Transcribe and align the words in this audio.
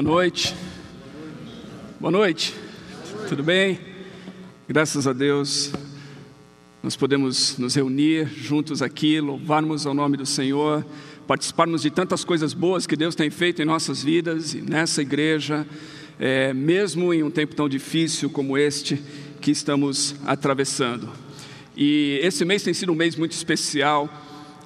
Boa 0.00 0.14
noite. 0.14 0.54
Boa 1.98 2.12
noite. 2.12 2.54
Tudo 3.28 3.42
bem? 3.42 3.80
Graças 4.68 5.08
a 5.08 5.12
Deus, 5.12 5.72
nós 6.80 6.94
podemos 6.94 7.58
nos 7.58 7.74
reunir 7.74 8.28
juntos 8.28 8.80
aqui, 8.80 9.20
louvarmos 9.20 9.88
ao 9.88 9.94
nome 9.94 10.16
do 10.16 10.24
Senhor, 10.24 10.86
participarmos 11.26 11.82
de 11.82 11.90
tantas 11.90 12.22
coisas 12.22 12.54
boas 12.54 12.86
que 12.86 12.94
Deus 12.94 13.16
tem 13.16 13.28
feito 13.28 13.60
em 13.60 13.64
nossas 13.64 14.00
vidas 14.00 14.54
e 14.54 14.62
nessa 14.62 15.02
igreja, 15.02 15.66
é, 16.20 16.54
mesmo 16.54 17.12
em 17.12 17.24
um 17.24 17.30
tempo 17.30 17.56
tão 17.56 17.68
difícil 17.68 18.30
como 18.30 18.56
este 18.56 19.02
que 19.40 19.50
estamos 19.50 20.14
atravessando. 20.24 21.10
E 21.76 22.20
esse 22.22 22.44
mês 22.44 22.62
tem 22.62 22.72
sido 22.72 22.92
um 22.92 22.94
mês 22.94 23.16
muito 23.16 23.32
especial 23.32 24.08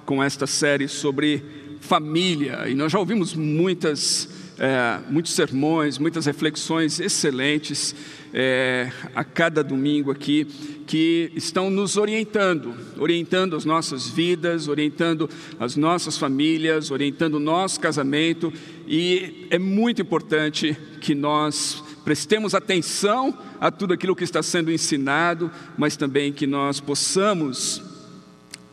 com 0.05 0.23
esta 0.23 0.47
série 0.47 0.89
sobre 0.89 1.43
família, 1.81 2.69
e 2.69 2.75
nós 2.75 2.93
já 2.93 2.99
ouvimos 2.99 3.33
muitas 3.33 4.42
é, 4.59 5.01
muitos 5.09 5.33
sermões, 5.33 5.98
muitas 5.98 6.27
reflexões 6.27 7.01
excelentes 7.01 7.95
é, 8.33 8.91
a 9.15 9.25
cada 9.25 9.62
domingo 9.62 10.11
aqui, 10.11 10.45
que 10.87 11.33
estão 11.34 11.70
nos 11.70 11.97
orientando, 11.97 12.75
orientando 12.98 13.56
as 13.56 13.65
nossas 13.65 14.09
vidas, 14.09 14.69
orientando 14.69 15.28
as 15.59 15.77
nossas 15.77 16.19
famílias, 16.19 16.91
orientando 16.91 17.34
o 17.34 17.41
nosso 17.41 17.80
casamento, 17.80 18.52
e 18.87 19.47
é 19.50 19.59
muito 19.59 20.03
importante 20.03 20.77
que 21.00 21.14
nós 21.14 21.83
prestemos 22.05 22.55
atenção 22.55 23.37
a 23.61 23.70
tudo 23.70 23.94
aquilo 23.94 24.16
que 24.16 24.25
está 24.25 24.42
sendo 24.42 24.72
ensinado, 24.72 25.50
mas 25.78 25.97
também 25.97 26.33
que 26.33 26.47
nós 26.47 26.81
possamos 26.81 27.83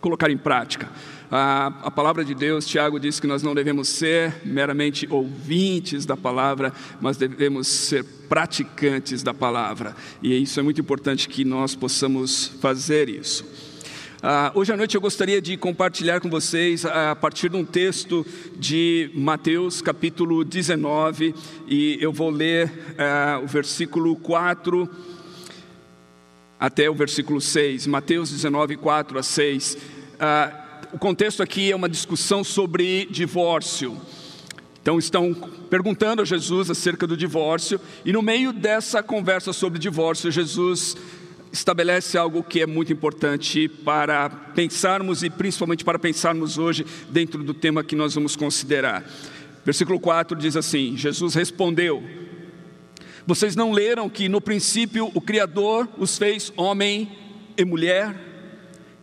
colocar 0.01 0.29
em 0.29 0.37
prática. 0.37 0.89
A, 1.31 1.67
a, 1.83 1.91
palavra 1.91 2.25
de 2.25 2.33
Deus, 2.33 2.65
Tiago 2.65 2.99
diz 2.99 3.19
que 3.19 3.27
nós 3.27 3.43
não 3.43 3.53
devemos 3.53 3.87
ser 3.87 4.41
meramente 4.43 5.07
ouvintes 5.11 6.03
da 6.03 6.17
palavra, 6.17 6.73
mas 6.99 7.17
devemos 7.17 7.67
ser 7.67 8.03
praticantes 8.27 9.21
da 9.21 9.31
palavra. 9.31 9.95
E 10.23 10.41
isso 10.41 10.59
é 10.59 10.63
muito 10.63 10.81
importante 10.81 11.29
que 11.29 11.45
nós 11.45 11.75
possamos 11.75 12.47
fazer 12.59 13.09
isso. 13.09 13.45
Ah, 14.23 14.51
hoje 14.55 14.73
à 14.73 14.75
noite 14.75 14.95
eu 14.95 15.01
gostaria 15.01 15.39
de 15.39 15.55
compartilhar 15.55 16.19
com 16.19 16.29
vocês 16.31 16.83
a 16.83 17.15
partir 17.15 17.47
de 17.47 17.55
um 17.55 17.63
texto 17.63 18.25
de 18.57 19.11
Mateus 19.13 19.83
capítulo 19.83 20.43
19, 20.43 21.35
e 21.67 21.97
eu 22.01 22.11
vou 22.11 22.31
ler 22.31 22.71
ah, 22.97 23.39
o 23.43 23.47
versículo 23.47 24.15
4 24.15 24.89
até 26.59 26.89
o 26.89 26.95
versículo 26.95 27.39
6, 27.39 27.85
Mateus 27.85 28.31
19, 28.31 28.77
4 28.77 29.19
a 29.19 29.23
6. 29.23 29.77
Ah, 30.19 30.65
o 30.91 30.97
contexto 30.97 31.43
aqui 31.43 31.71
é 31.71 31.75
uma 31.75 31.89
discussão 31.89 32.43
sobre 32.43 33.05
divórcio. 33.05 33.97
Então 34.81 34.97
estão 34.97 35.33
perguntando 35.69 36.21
a 36.21 36.25
Jesus 36.25 36.69
acerca 36.69 37.05
do 37.05 37.15
divórcio, 37.15 37.79
e 38.03 38.11
no 38.11 38.21
meio 38.21 38.51
dessa 38.51 39.03
conversa 39.03 39.53
sobre 39.53 39.77
divórcio, 39.77 40.31
Jesus 40.31 40.97
estabelece 41.51 42.17
algo 42.17 42.43
que 42.43 42.61
é 42.61 42.65
muito 42.65 42.93
importante 42.93 43.67
para 43.67 44.29
pensarmos 44.29 45.21
e 45.21 45.29
principalmente 45.29 45.83
para 45.83 45.99
pensarmos 45.99 46.57
hoje 46.57 46.85
dentro 47.09 47.43
do 47.43 47.53
tema 47.53 47.83
que 47.83 47.95
nós 47.95 48.15
vamos 48.15 48.35
considerar. 48.35 49.03
Versículo 49.63 49.99
4 49.99 50.37
diz 50.37 50.55
assim: 50.55 50.97
Jesus 50.97 51.35
respondeu: 51.35 52.03
Vocês 53.27 53.55
não 53.55 53.71
leram 53.71 54.09
que 54.09 54.27
no 54.27 54.41
princípio 54.41 55.11
o 55.13 55.21
Criador 55.21 55.87
os 55.97 56.17
fez 56.17 56.51
homem 56.55 57.11
e 57.55 57.63
mulher? 57.63 58.15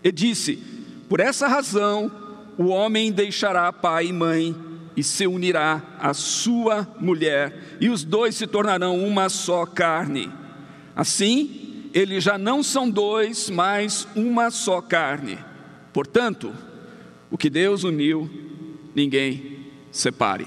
E 0.03 0.11
disse: 0.11 0.76
por 1.09 1.21
essa 1.21 1.47
razão, 1.47 2.11
o 2.59 2.67
homem 2.67 3.12
deixará 3.12 3.72
pai 3.72 4.06
e 4.06 4.12
mãe 4.12 4.55
e 4.97 5.03
se 5.03 5.27
unirá 5.27 5.83
à 5.99 6.15
sua 6.15 6.89
mulher, 6.99 7.77
e 7.81 7.91
os 7.91 8.03
dois 8.03 8.34
se 8.34 8.47
tornarão 8.47 8.99
uma 8.99 9.28
só 9.28 9.66
carne. 9.66 10.31
Assim, 10.95 11.91
eles 11.93 12.25
já 12.25 12.39
não 12.39 12.62
são 12.62 12.89
dois, 12.89 13.50
mas 13.50 14.09
uma 14.16 14.50
só 14.50 14.81
carne. 14.81 15.39
Portanto, 15.93 16.53
o 17.31 17.37
que 17.37 17.50
Deus 17.50 17.84
uniu, 17.84 18.31
ninguém 18.95 19.66
separe. 19.93 20.47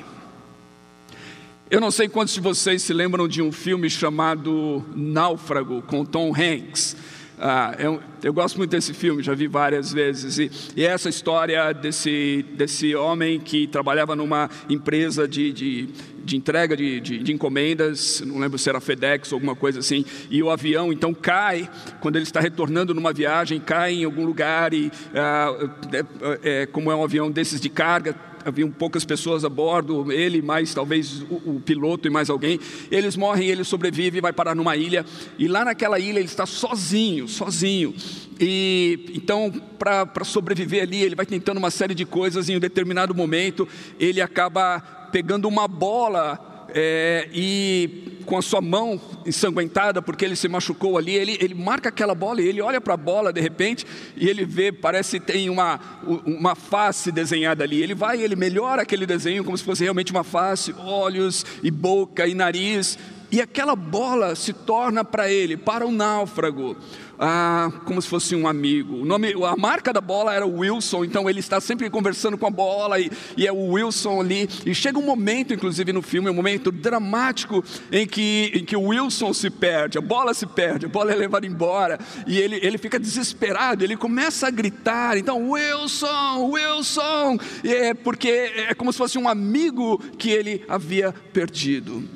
Eu 1.69 1.79
não 1.79 1.91
sei 1.91 2.09
quantos 2.09 2.33
de 2.33 2.41
vocês 2.41 2.81
se 2.81 2.93
lembram 2.93 3.27
de 3.27 3.43
um 3.43 3.51
filme 3.51 3.91
chamado 3.91 4.83
Náufrago, 4.95 5.83
com 5.83 6.03
Tom 6.03 6.33
Hanks. 6.35 6.97
Ah, 7.41 7.73
eu, 7.79 8.01
eu, 8.21 8.33
gosto 8.33 8.57
muito 8.57 8.71
desse 8.71 8.93
filme, 8.93 9.23
já 9.23 9.33
vi 9.33 9.47
várias 9.47 9.93
vezes. 9.93 10.37
E, 10.37 10.51
e 10.75 10.85
essa 10.85 11.07
história 11.07 11.71
desse, 11.71 12.45
desse 12.53 12.93
homem 12.93 13.39
que 13.39 13.65
trabalhava 13.65 14.13
numa 14.13 14.49
empresa 14.69 15.25
de, 15.25 15.53
de, 15.53 15.89
de 16.25 16.35
entrega 16.35 16.75
de, 16.75 16.99
de, 16.99 17.19
de, 17.19 17.31
encomendas, 17.31 18.21
não 18.25 18.39
lembro 18.39 18.57
se 18.57 18.69
era 18.69 18.81
FedEx 18.81 19.31
ou 19.31 19.37
alguma 19.37 19.55
coisa 19.55 19.79
assim, 19.79 20.03
e 20.29 20.43
o 20.43 20.49
avião 20.49 20.91
então 20.91 21.13
cai, 21.13 21.69
quando 22.01 22.17
ele 22.17 22.23
está 22.23 22.41
retornando 22.41 22.93
numa 22.93 23.13
viagem, 23.13 23.57
cai 23.57 23.93
em 23.93 24.03
algum 24.03 24.25
lugar, 24.25 24.73
e 24.73 24.91
ah, 25.15 25.69
é, 25.93 26.63
é, 26.63 26.65
como 26.65 26.91
é 26.91 26.95
um 26.95 27.03
avião 27.05 27.31
desses 27.31 27.61
de 27.61 27.69
carga, 27.69 28.13
haviam 28.45 28.69
poucas 28.69 29.05
pessoas 29.05 29.43
a 29.45 29.49
bordo, 29.49 30.11
ele 30.11 30.41
mais 30.41 30.73
talvez 30.73 31.21
o, 31.23 31.55
o, 31.55 31.61
piloto 31.63 32.07
e 32.07 32.11
mais 32.11 32.29
alguém. 32.29 32.59
Eles 32.91 33.15
morrem, 33.15 33.47
ele 33.49 33.63
sobrevive 33.63 34.21
vai 34.21 34.33
parar 34.33 34.55
numa 34.55 34.75
ilha. 34.75 35.05
E 35.37 35.47
lá 35.47 35.65
naquela 35.65 35.99
ilha 35.99 36.19
ele 36.19 36.25
está 36.25 36.45
sozinho, 36.45 37.27
sozinho. 37.27 37.93
E 38.39 39.11
então, 39.13 39.51
para 39.77 40.23
sobreviver 40.23 40.83
ali, 40.83 41.01
ele 41.01 41.15
vai 41.15 41.25
tentando 41.25 41.57
uma 41.57 41.71
série 41.71 41.93
de 41.93 42.05
coisas. 42.05 42.49
E 42.49 42.53
em 42.53 42.57
um 42.57 42.59
determinado 42.59 43.13
momento, 43.13 43.67
ele 43.99 44.21
acaba 44.21 44.79
pegando 45.11 45.47
uma 45.47 45.67
bola 45.67 46.58
é, 46.73 47.27
e 47.33 48.19
com 48.25 48.37
a 48.37 48.41
sua 48.41 48.61
mão 48.61 49.01
ensanguentada, 49.25 50.01
porque 50.01 50.23
ele 50.23 50.35
se 50.35 50.47
machucou 50.47 50.97
ali, 50.97 51.15
ele, 51.15 51.37
ele 51.41 51.55
marca 51.55 51.89
aquela 51.89 52.13
bola 52.13 52.41
e 52.41 52.47
ele 52.47 52.61
olha 52.61 52.79
para 52.79 52.93
a 52.93 52.97
bola 52.97 53.33
de 53.33 53.41
repente 53.41 53.85
e 54.15 54.29
ele 54.29 54.45
vê, 54.45 54.71
parece 54.71 55.19
que 55.19 55.25
tem 55.25 55.49
uma, 55.49 55.79
uma 56.25 56.53
face 56.53 57.11
desenhada 57.11 57.63
ali. 57.63 57.81
Ele 57.81 57.95
vai 57.95 58.19
e 58.19 58.23
ele 58.23 58.35
melhora 58.35 58.83
aquele 58.83 59.05
desenho 59.05 59.43
como 59.43 59.57
se 59.57 59.63
fosse 59.63 59.83
realmente 59.83 60.11
uma 60.11 60.23
face, 60.23 60.75
olhos 60.77 61.43
e 61.63 61.71
boca 61.71 62.27
e 62.27 62.35
nariz, 62.35 62.99
e 63.31 63.41
aquela 63.41 63.75
bola 63.75 64.35
se 64.35 64.53
torna 64.53 65.03
para 65.03 65.31
ele, 65.31 65.55
para 65.55 65.85
o 65.85 65.91
náufrago, 65.91 66.75
ah, 67.19 67.69
como 67.83 68.01
se 68.01 68.07
fosse 68.07 68.33
um 68.33 68.47
amigo. 68.47 69.01
O 69.01 69.05
nome, 69.05 69.33
a 69.43 69.55
marca 69.57 69.91
da 69.91 69.99
bola 69.99 70.33
era 70.33 70.47
Wilson, 70.47 71.03
então 71.03 71.29
ele 71.29 71.41
está 71.41 71.59
sempre 71.59 71.89
conversando 71.89 72.37
com 72.37 72.47
a 72.47 72.49
bola 72.49 72.97
e, 72.97 73.11
e, 73.35 73.45
é 73.45 73.51
o 73.51 73.73
Wilson 73.73 74.21
ali. 74.21 74.49
E 74.65 74.73
chega 74.73 74.97
um 74.97 75.05
momento, 75.05 75.53
inclusive 75.53 75.91
no 75.91 76.01
filme, 76.01 76.29
um 76.29 76.33
momento 76.33 76.71
dramático 76.71 77.61
em 77.91 78.07
que, 78.07 78.51
em 78.55 78.63
que 78.63 78.75
o 78.75 78.83
Wilson 78.83 79.33
se 79.33 79.49
perde, 79.49 79.97
a 79.97 80.01
bola 80.01 80.33
se 80.33 80.45
perde, 80.45 80.85
a 80.85 80.89
bola 80.89 81.11
é 81.11 81.15
levada 81.15 81.45
embora 81.45 81.99
e 82.25 82.37
ele, 82.37 82.59
ele 82.61 82.77
fica 82.77 82.97
desesperado, 82.97 83.83
ele 83.83 83.97
começa 83.97 84.47
a 84.47 84.51
gritar. 84.51 85.17
Então, 85.17 85.49
Wilson, 85.49 86.49
Wilson, 86.51 87.37
é 87.65 87.93
porque 87.93 88.29
é 88.29 88.73
como 88.73 88.93
se 88.93 88.97
fosse 88.97 89.17
um 89.17 89.27
amigo 89.27 89.97
que 90.17 90.29
ele 90.29 90.63
havia 90.69 91.13
perdido. 91.33 92.07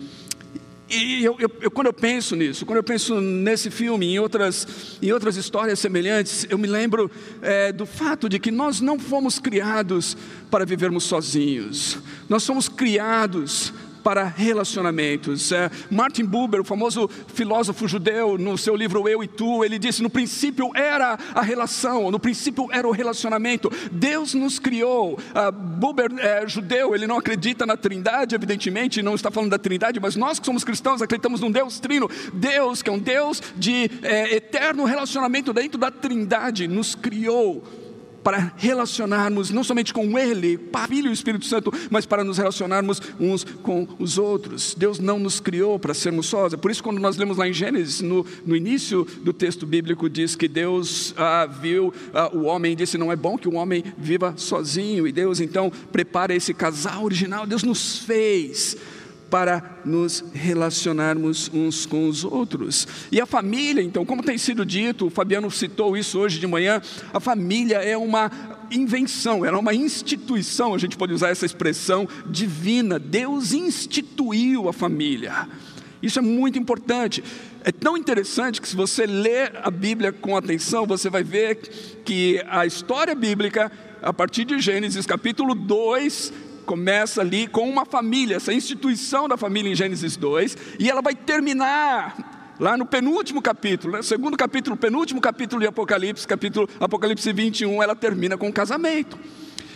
E 0.93 1.23
eu, 1.25 1.35
eu, 1.39 1.49
eu, 1.61 1.71
quando 1.71 1.87
eu 1.87 1.93
penso 1.93 2.35
nisso, 2.35 2.65
quando 2.67 2.77
eu 2.77 2.83
penso 2.83 3.19
nesse 3.19 3.71
filme, 3.71 4.13
em 4.13 4.19
outras, 4.19 4.97
em 5.01 5.11
outras 5.11 5.35
histórias 5.37 5.79
semelhantes, 5.79 6.45
eu 6.49 6.57
me 6.57 6.67
lembro 6.67 7.09
é, 7.41 7.71
do 7.71 7.85
fato 7.85 8.29
de 8.29 8.37
que 8.37 8.51
nós 8.51 8.79
não 8.79 8.99
fomos 8.99 9.39
criados 9.39 10.15
para 10.51 10.65
vivermos 10.65 11.06
sozinhos, 11.06 11.97
nós 12.29 12.44
somos 12.44 12.69
criados 12.69 13.73
para 14.03 14.25
relacionamentos. 14.25 15.51
É, 15.51 15.71
Martin 15.89 16.25
Buber, 16.25 16.61
o 16.61 16.63
famoso 16.63 17.09
filósofo 17.27 17.88
judeu, 17.88 18.38
no 18.38 18.57
seu 18.57 18.75
livro 18.75 19.07
Eu 19.07 19.23
e 19.23 19.27
Tu, 19.27 19.63
ele 19.63 19.79
disse: 19.79 20.03
no 20.03 20.09
princípio 20.09 20.71
era 20.75 21.17
a 21.33 21.41
relação, 21.41 22.11
no 22.11 22.19
princípio 22.19 22.67
era 22.71 22.88
o 22.88 22.91
relacionamento. 22.91 23.71
Deus 23.91 24.33
nos 24.33 24.59
criou. 24.59 25.13
Uh, 25.13 25.51
Buber 25.51 26.11
é 26.19 26.47
judeu, 26.47 26.94
ele 26.94 27.07
não 27.07 27.17
acredita 27.17 27.65
na 27.65 27.77
Trindade, 27.77 28.35
evidentemente, 28.35 29.01
não 29.01 29.15
está 29.15 29.31
falando 29.31 29.51
da 29.51 29.57
Trindade, 29.57 30.00
mas 30.00 30.15
nós 30.15 30.39
que 30.39 30.45
somos 30.45 30.63
cristãos 30.63 31.01
acreditamos 31.01 31.39
num 31.39 31.51
Deus 31.51 31.79
trino. 31.79 32.09
Deus, 32.33 32.81
que 32.81 32.89
é 32.89 32.94
um 32.94 32.99
Deus 32.99 33.41
de 33.56 33.89
é, 34.01 34.35
eterno 34.35 34.83
relacionamento 34.83 35.53
dentro 35.53 35.77
da 35.77 35.89
Trindade, 35.89 36.67
nos 36.67 36.95
criou 36.95 37.63
para 38.23 38.53
relacionarmos 38.55 39.51
não 39.51 39.63
somente 39.63 39.93
com 39.93 40.17
Ele, 40.17 40.57
Pai, 40.57 40.87
Filho 40.87 41.07
e 41.07 41.09
o 41.09 41.13
Espírito 41.13 41.45
Santo, 41.45 41.73
mas 41.89 42.05
para 42.05 42.23
nos 42.23 42.37
relacionarmos 42.37 43.01
uns 43.19 43.43
com 43.43 43.87
os 43.99 44.17
outros. 44.17 44.75
Deus 44.75 44.99
não 44.99 45.19
nos 45.19 45.39
criou 45.39 45.77
para 45.77 45.93
sermos 45.93 46.27
sós. 46.27 46.53
É 46.53 46.57
por 46.57 46.71
isso, 46.71 46.83
quando 46.83 46.99
nós 46.99 47.17
lemos 47.17 47.37
lá 47.37 47.47
em 47.47 47.53
Gênesis, 47.53 48.01
no, 48.01 48.25
no 48.45 48.55
início 48.55 49.05
do 49.23 49.33
texto 49.33 49.65
bíblico, 49.65 50.09
diz 50.09 50.35
que 50.35 50.47
Deus 50.47 51.13
ah, 51.17 51.45
viu 51.45 51.93
ah, 52.13 52.29
o 52.33 52.43
homem 52.43 52.73
e 52.73 52.75
disse: 52.75 52.97
Não 52.97 53.11
é 53.11 53.15
bom 53.15 53.37
que 53.37 53.47
o 53.47 53.55
homem 53.55 53.83
viva 53.97 54.33
sozinho. 54.37 55.07
E 55.07 55.11
Deus 55.11 55.39
então 55.39 55.71
prepara 55.91 56.33
esse 56.33 56.53
casal 56.53 57.03
original. 57.03 57.45
Deus 57.45 57.63
nos 57.63 57.99
fez 57.99 58.77
para 59.33 59.80
nos 59.83 60.24
relacionarmos 60.31 61.50
uns 61.51 61.88
com 61.88 62.07
os 62.07 62.24
outros. 62.24 62.88
E 63.12 63.19
a 63.19 63.25
família, 63.25 63.81
então, 63.81 64.06
como 64.06 64.21
tem 64.21 64.38
sido 64.38 64.63
dito, 64.63 65.07
o 65.07 65.09
Fabiano 65.09 65.50
citou 65.50 65.97
isso 65.97 66.19
hoje 66.19 66.39
de 66.39 66.45
manhã, 66.45 66.80
a 67.12 67.19
família 67.19 67.77
é 67.77 67.97
uma 67.97 68.30
invenção, 68.69 69.44
era 69.44 69.57
uma 69.57 69.74
instituição, 69.74 70.75
a 70.75 70.77
gente 70.77 70.95
pode 70.95 71.13
usar 71.13 71.30
essa 71.30 71.47
expressão 71.47 72.07
divina. 72.30 73.00
Deus 73.00 73.53
instituiu 73.53 74.69
a 74.69 74.74
família. 74.74 75.50
Isso 76.00 76.19
é 76.19 76.21
muito 76.21 76.59
importante. 76.59 77.24
É 77.63 77.71
tão 77.71 77.97
interessante 77.97 78.62
que, 78.62 78.68
se 78.68 78.75
você 78.75 79.07
ler 79.07 79.53
a 79.63 79.71
Bíblia 79.71 80.12
com 80.12 80.38
atenção, 80.38 80.85
você 80.85 81.09
vai 81.09 81.24
ver 81.24 81.56
que 82.06 82.39
a 82.47 82.68
história 82.68 83.15
bíblica, 83.15 83.71
a 84.00 84.13
partir 84.13 84.45
de 84.45 84.59
Gênesis 84.59 85.07
capítulo 85.07 85.56
2, 85.56 86.31
começa 86.63 87.21
ali 87.21 87.48
com 87.48 87.69
uma 87.69 87.86
família, 87.86 88.38
essa 88.38 88.54
instituição 88.54 89.27
da 89.27 89.38
família 89.38 89.71
em 89.71 89.75
Gênesis 89.75 90.18
2, 90.18 90.57
e 90.80 90.89
ela 90.89 91.01
vai 91.01 91.13
terminar 91.15 92.56
lá 92.60 92.77
no 92.77 92.86
penúltimo 92.86 93.42
capítulo, 93.42 93.94
né? 93.94 94.01
segundo 94.01 94.38
capítulo, 94.38 94.77
penúltimo 94.77 95.19
capítulo 95.19 95.62
de 95.62 95.68
Apocalipse, 95.68 96.27
capítulo 96.27 96.68
Apocalipse 96.80 97.31
21, 97.31 97.83
ela 97.83 97.95
termina 97.95 98.38
com 98.38 98.48
um 98.48 98.51
casamento. 98.51 99.19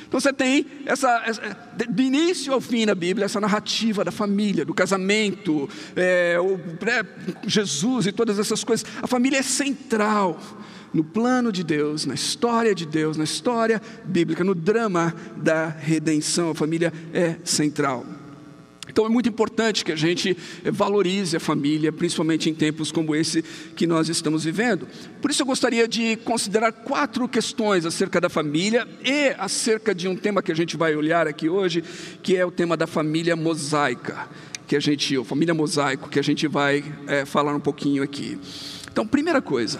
Então 0.07 0.19
você 0.21 0.31
tem 0.31 0.65
essa, 0.85 1.21
essa, 1.25 1.41
do 1.89 2.01
início 2.01 2.53
ao 2.53 2.61
fim 2.61 2.85
na 2.85 2.95
Bíblia, 2.95 3.25
essa 3.25 3.41
narrativa 3.41 4.05
da 4.05 4.11
família, 4.11 4.63
do 4.63 4.73
casamento, 4.73 5.69
é, 5.95 6.37
o, 6.39 6.57
é, 6.87 7.05
Jesus 7.45 8.07
e 8.07 8.13
todas 8.13 8.39
essas 8.39 8.63
coisas. 8.63 8.87
A 9.01 9.07
família 9.07 9.37
é 9.37 9.41
central 9.41 10.39
no 10.93 11.03
plano 11.03 11.51
de 11.51 11.63
Deus, 11.63 12.05
na 12.05 12.13
história 12.13 12.73
de 12.73 12.85
Deus, 12.85 13.17
na 13.17 13.23
história 13.23 13.81
bíblica, 14.05 14.43
no 14.43 14.55
drama 14.55 15.13
da 15.35 15.67
redenção. 15.67 16.51
A 16.51 16.55
família 16.55 16.91
é 17.13 17.35
central. 17.43 18.05
Então 18.97 19.05
é 19.05 19.09
muito 19.09 19.29
importante 19.29 19.85
que 19.85 19.91
a 19.91 19.95
gente 19.95 20.35
valorize 20.65 21.37
a 21.37 21.39
família, 21.39 21.91
principalmente 21.91 22.49
em 22.49 22.53
tempos 22.55 22.91
como 22.91 23.15
esse 23.15 23.43
que 23.75 23.85
nós 23.85 24.09
estamos 24.09 24.43
vivendo. 24.43 24.87
Por 25.21 25.29
isso 25.29 25.43
eu 25.43 25.45
gostaria 25.45 25.87
de 25.87 26.15
considerar 26.15 26.71
quatro 26.71 27.27
questões 27.27 27.85
acerca 27.85 28.19
da 28.19 28.27
família 28.27 28.87
e 29.03 29.35
acerca 29.37 29.93
de 29.93 30.07
um 30.07 30.15
tema 30.15 30.41
que 30.41 30.51
a 30.51 30.55
gente 30.55 30.75
vai 30.75 30.95
olhar 30.95 31.27
aqui 31.27 31.47
hoje, 31.47 31.83
que 32.23 32.35
é 32.35 32.45
o 32.45 32.49
tema 32.49 32.75
da 32.75 32.87
família 32.87 33.35
mosaica, 33.35 34.27
que 34.65 34.75
a 34.75 34.79
gente, 34.79 35.15
ou 35.17 35.23
família 35.23 35.53
mosaico, 35.53 36.09
que 36.09 36.17
a 36.17 36.23
gente 36.23 36.47
vai 36.47 36.83
é, 37.05 37.23
falar 37.23 37.53
um 37.53 37.59
pouquinho 37.59 38.01
aqui. 38.01 38.39
Então, 38.91 39.05
primeira 39.05 39.41
coisa, 39.43 39.79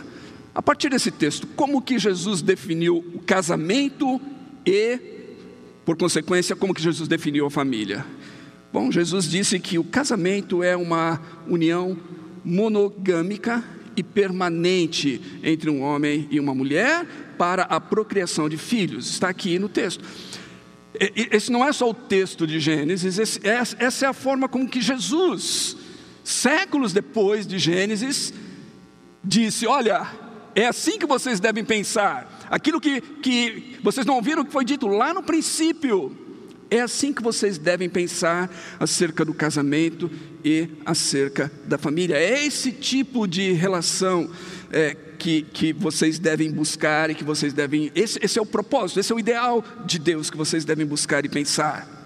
a 0.58 0.62
partir 0.64 0.90
desse 0.90 1.12
texto, 1.12 1.46
como 1.56 1.80
que 1.80 2.00
Jesus 2.00 2.42
definiu 2.42 2.98
o 3.14 3.20
casamento 3.20 4.20
e, 4.66 5.00
por 5.86 5.96
consequência, 5.96 6.56
como 6.56 6.74
que 6.74 6.82
Jesus 6.82 7.08
definiu 7.08 7.46
a 7.46 7.52
família? 7.52 8.04
Bom, 8.74 8.92
Jesus 8.92 9.30
disse 9.30 9.60
que 9.60 9.78
o 9.78 9.84
casamento 9.84 10.64
é 10.64 10.76
uma 10.76 11.22
união 11.48 11.96
monogâmica 12.44 13.64
e 13.96 14.02
permanente 14.02 15.22
entre 15.44 15.70
um 15.70 15.84
homem 15.84 16.28
e 16.32 16.40
uma 16.40 16.56
mulher 16.56 17.06
para 17.38 17.62
a 17.62 17.80
procriação 17.80 18.50
de 18.50 18.58
filhos. 18.58 19.12
Está 19.12 19.30
aqui 19.30 19.60
no 19.60 19.70
texto. 19.70 20.04
Esse 21.32 21.52
não 21.52 21.64
é 21.64 21.72
só 21.72 21.88
o 21.88 21.94
texto 21.94 22.48
de 22.48 22.60
Gênesis, 22.60 23.40
essa 23.44 24.06
é 24.08 24.10
a 24.10 24.14
forma 24.14 24.50
como 24.50 24.68
que 24.68 24.82
Jesus, 24.82 25.78
séculos 26.24 26.94
depois 26.94 27.46
de 27.46 27.60
Gênesis, 27.60 28.34
disse: 29.24 29.68
Olha, 29.68 30.26
é 30.58 30.66
assim 30.66 30.98
que 30.98 31.06
vocês 31.06 31.40
devem 31.40 31.64
pensar. 31.64 32.48
Aquilo 32.50 32.82
que, 32.82 33.00
que 33.00 33.78
vocês 33.84 34.08
não 34.08 34.16
ouviram 34.16 34.44
que 34.44 34.52
foi 34.52 34.66
dito 34.66 34.88
lá 34.88 35.14
no 35.14 35.22
princípio. 35.22 36.18
É 36.72 36.82
assim 36.82 37.14
que 37.14 37.22
vocês 37.22 37.60
devem 37.60 37.88
pensar 37.88 38.50
acerca 38.80 39.24
do 39.24 39.36
casamento 39.36 40.10
e 40.44 40.68
acerca 40.84 41.52
da 41.66 41.78
família. 41.78 42.18
É 42.18 42.44
esse 42.44 42.72
tipo 42.72 43.28
de 43.28 43.52
relação 43.52 44.32
é, 44.72 44.96
que, 44.96 45.44
que 45.44 45.72
vocês 45.74 46.18
devem 46.18 46.52
buscar 46.52 47.12
e 47.12 47.16
que 47.16 47.24
vocês 47.24 47.54
devem. 47.54 47.92
Esse, 47.94 48.18
esse 48.20 48.40
é 48.40 48.42
o 48.42 48.46
propósito, 48.46 49.00
esse 49.00 49.12
é 49.12 49.16
o 49.16 49.20
ideal 49.20 49.64
de 49.86 50.00
Deus 50.00 50.32
que 50.32 50.38
vocês 50.38 50.66
devem 50.66 50.88
buscar 50.88 51.24
e 51.24 51.30
pensar. 51.30 51.97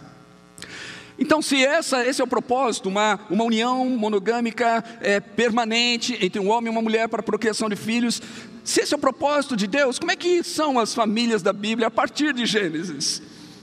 Então, 1.21 1.39
se 1.39 1.63
essa, 1.63 2.03
esse 2.03 2.19
é 2.19 2.23
o 2.23 2.27
propósito, 2.27 2.89
uma, 2.89 3.19
uma 3.29 3.43
união 3.43 3.87
monogâmica 3.87 4.83
é, 4.99 5.19
permanente 5.19 6.17
entre 6.19 6.41
um 6.41 6.49
homem 6.49 6.65
e 6.65 6.75
uma 6.75 6.81
mulher 6.81 7.07
para 7.07 7.19
a 7.19 7.23
procriação 7.23 7.69
de 7.69 7.75
filhos, 7.75 8.19
se 8.63 8.81
esse 8.81 8.91
é 8.91 8.97
o 8.97 8.99
propósito 8.99 9.55
de 9.55 9.67
Deus, 9.67 9.99
como 9.99 10.11
é 10.11 10.15
que 10.15 10.43
são 10.43 10.79
as 10.79 10.95
famílias 10.95 11.43
da 11.43 11.53
Bíblia 11.53 11.89
a 11.89 11.91
partir 11.91 12.33
de 12.33 12.47
Gênesis? 12.47 13.21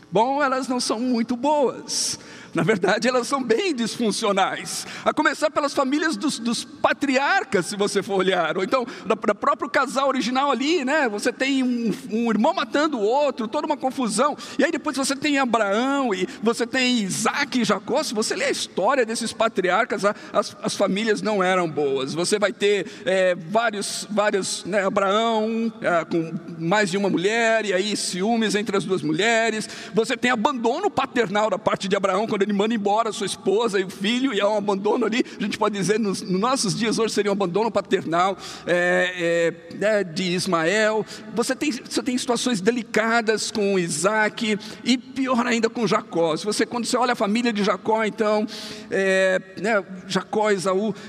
Bom, 0.09 0.41
elas 0.41 0.69
não 0.69 0.79
são 0.79 1.01
muito 1.01 1.35
boas. 1.35 2.21
Na 2.59 2.65
verdade, 2.65 3.07
elas 3.07 3.29
são 3.29 3.41
bem 3.41 3.73
disfuncionais. 3.73 4.85
A 5.05 5.15
começar 5.15 5.49
pelas 5.49 5.73
famílias 5.73 6.17
dos, 6.17 6.41
dos 6.41 6.65
patriarcas, 6.65 7.67
se 7.67 7.77
você 7.77 8.03
for 8.03 8.17
olhar. 8.17 8.59
Ou 8.59 8.65
então, 8.65 8.85
da, 9.07 9.15
da 9.15 9.33
próprio 9.33 9.71
casal 9.71 10.09
original 10.09 10.51
ali, 10.51 10.85
né? 10.85 11.09
Você 11.09 11.33
tem 11.33 11.63
um, 11.63 11.95
um, 12.11 12.31
irmão 12.31 12.53
matando 12.53 12.99
o 12.99 13.01
outro, 13.01 13.47
toda 13.47 13.65
uma 13.65 13.77
confusão. 13.77 14.37
E 14.59 14.65
aí 14.65 14.73
depois 14.73 14.97
você 14.97 15.15
tem 15.15 15.39
Abraão 15.39 16.13
e 16.13 16.27
você 16.43 16.67
tem 16.67 16.99
Isaac 16.99 17.61
e 17.61 17.65
Jacó. 17.65 18.03
Se 18.03 18.13
você 18.13 18.35
ler 18.35 18.47
a 18.47 18.51
história 18.51 19.07
desses 19.07 19.33
patriarcas, 19.33 20.05
as, 20.05 20.57
as 20.61 20.75
famílias 20.75 21.23
não 21.23 21.41
eram 21.41 21.71
boas. 21.71 22.13
Você 22.13 22.41
vai 22.41 22.53
ter 22.53 22.91
é, 23.07 23.37
vários, 23.37 24.05
vários 24.11 24.65
né? 24.65 24.85
Abraão 24.85 25.73
é, 25.81 26.05
com 26.07 26.35
mais 26.59 26.91
de 26.91 26.97
uma 26.97 27.09
mulher, 27.09 27.65
e 27.65 27.73
aí 27.73 27.97
ciúmes 27.97 28.57
entre 28.57 28.77
as 28.77 28.85
duas 28.85 29.01
mulheres. 29.01 29.69
Você 29.95 30.17
tem 30.17 30.33
abandono 30.33 30.91
paternal 30.91 31.49
da 31.51 31.59
parte 31.59 31.87
de 31.87 31.95
Abraão, 31.95 32.27
quando 32.27 32.43
ele 32.43 32.48
manda 32.53 32.75
embora 32.75 33.13
sua 33.13 33.27
esposa 33.27 33.79
e 33.79 33.85
o 33.85 33.91
filho, 33.91 34.33
e 34.33 34.41
há 34.41 34.49
um 34.49 34.57
abandono 34.57 35.07
ali, 35.07 35.25
a 35.39 35.43
gente 35.43 35.59
pode 35.59 35.77
dizer, 35.77 35.99
nos, 35.99 36.23
nos 36.23 36.41
nossos 36.41 36.75
dias 36.75 36.99
hoje 36.99 37.15
seria 37.15 37.31
um 37.31 37.33
abandono 37.33 37.71
paternal 37.71 38.37
é, 38.67 39.53
é, 39.73 39.77
né, 39.77 40.05
de 40.05 40.25
Ismael. 40.25 41.05
Você 41.35 41.55
tem, 41.55 41.73
você 41.73 42.03
tem 42.03 42.17
situações 42.17 42.61
delicadas 42.61 43.51
com 43.51 43.79
Isaac, 43.79 44.59
e 44.85 44.99
pior 44.99 45.47
ainda 45.47 45.69
com 45.69 45.87
Jacó. 45.87 46.37
Se 46.37 46.45
você, 46.45 46.65
quando 46.65 46.85
você 46.85 46.97
olha 46.97 47.13
a 47.13 47.17
família 47.17 47.53
de 47.53 47.65
Jacó, 47.65 48.05
então, 48.05 48.47
é, 48.91 49.41
né, 49.61 49.85
Jacó, 50.07 50.49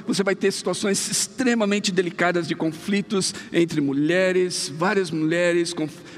você 0.06 0.24
vai 0.24 0.36
ter 0.36 0.51
situações 0.51 1.09
extremamente 1.09 1.91
delicadas 1.91 2.47
de 2.47 2.56
conflitos 2.56 3.33
entre 3.51 3.81
mulheres, 3.81 4.71
várias 4.75 5.12
mulheres, 5.12 5.74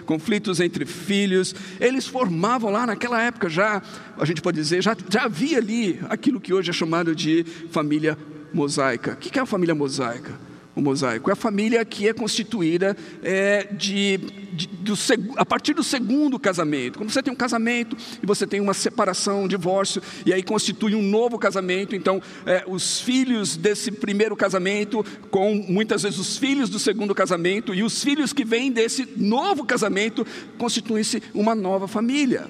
conflitos 0.05 0.59
entre 0.59 0.85
filhos. 0.85 1.53
Eles 1.79 2.07
formavam 2.07 2.71
lá 2.71 2.85
naquela 2.85 3.21
época 3.21 3.49
já, 3.49 3.81
a 4.17 4.25
gente 4.25 4.41
pode 4.41 4.57
dizer, 4.57 4.81
já 4.81 4.95
já 5.11 5.23
havia 5.23 5.57
ali 5.57 5.99
aquilo 6.09 6.39
que 6.39 6.53
hoje 6.53 6.69
é 6.69 6.73
chamado 6.73 7.13
de 7.13 7.43
família 7.69 8.17
mosaica. 8.53 9.13
O 9.13 9.17
que 9.17 9.37
é 9.37 9.41
a 9.41 9.45
família 9.45 9.75
mosaica? 9.75 10.39
O 10.73 10.81
mosaico 10.81 11.29
é 11.29 11.33
a 11.33 11.35
família 11.35 11.83
que 11.83 12.07
é 12.07 12.13
constituída 12.13 12.95
é, 13.21 13.67
de, 13.73 14.17
de 14.53 14.67
do, 14.67 14.93
a 15.35 15.45
partir 15.45 15.73
do 15.73 15.83
segundo 15.83 16.39
casamento. 16.39 16.97
Quando 16.97 17.09
você 17.09 17.21
tem 17.21 17.33
um 17.33 17.35
casamento 17.35 17.97
e 18.23 18.25
você 18.25 18.47
tem 18.47 18.61
uma 18.61 18.73
separação, 18.73 19.43
um 19.43 19.47
divórcio, 19.49 20.01
e 20.25 20.31
aí 20.31 20.41
constitui 20.41 20.95
um 20.95 21.01
novo 21.01 21.37
casamento, 21.37 21.93
então 21.93 22.21
é, 22.45 22.63
os 22.65 23.01
filhos 23.01 23.57
desse 23.57 23.91
primeiro 23.91 24.33
casamento, 24.33 25.05
com 25.29 25.53
muitas 25.55 26.03
vezes 26.03 26.17
os 26.17 26.37
filhos 26.37 26.69
do 26.69 26.79
segundo 26.79 27.13
casamento, 27.13 27.75
e 27.75 27.83
os 27.83 28.01
filhos 28.01 28.31
que 28.31 28.45
vêm 28.45 28.71
desse 28.71 29.05
novo 29.17 29.65
casamento, 29.65 30.25
constituem-se 30.57 31.21
uma 31.33 31.53
nova 31.53 31.85
família. 31.85 32.47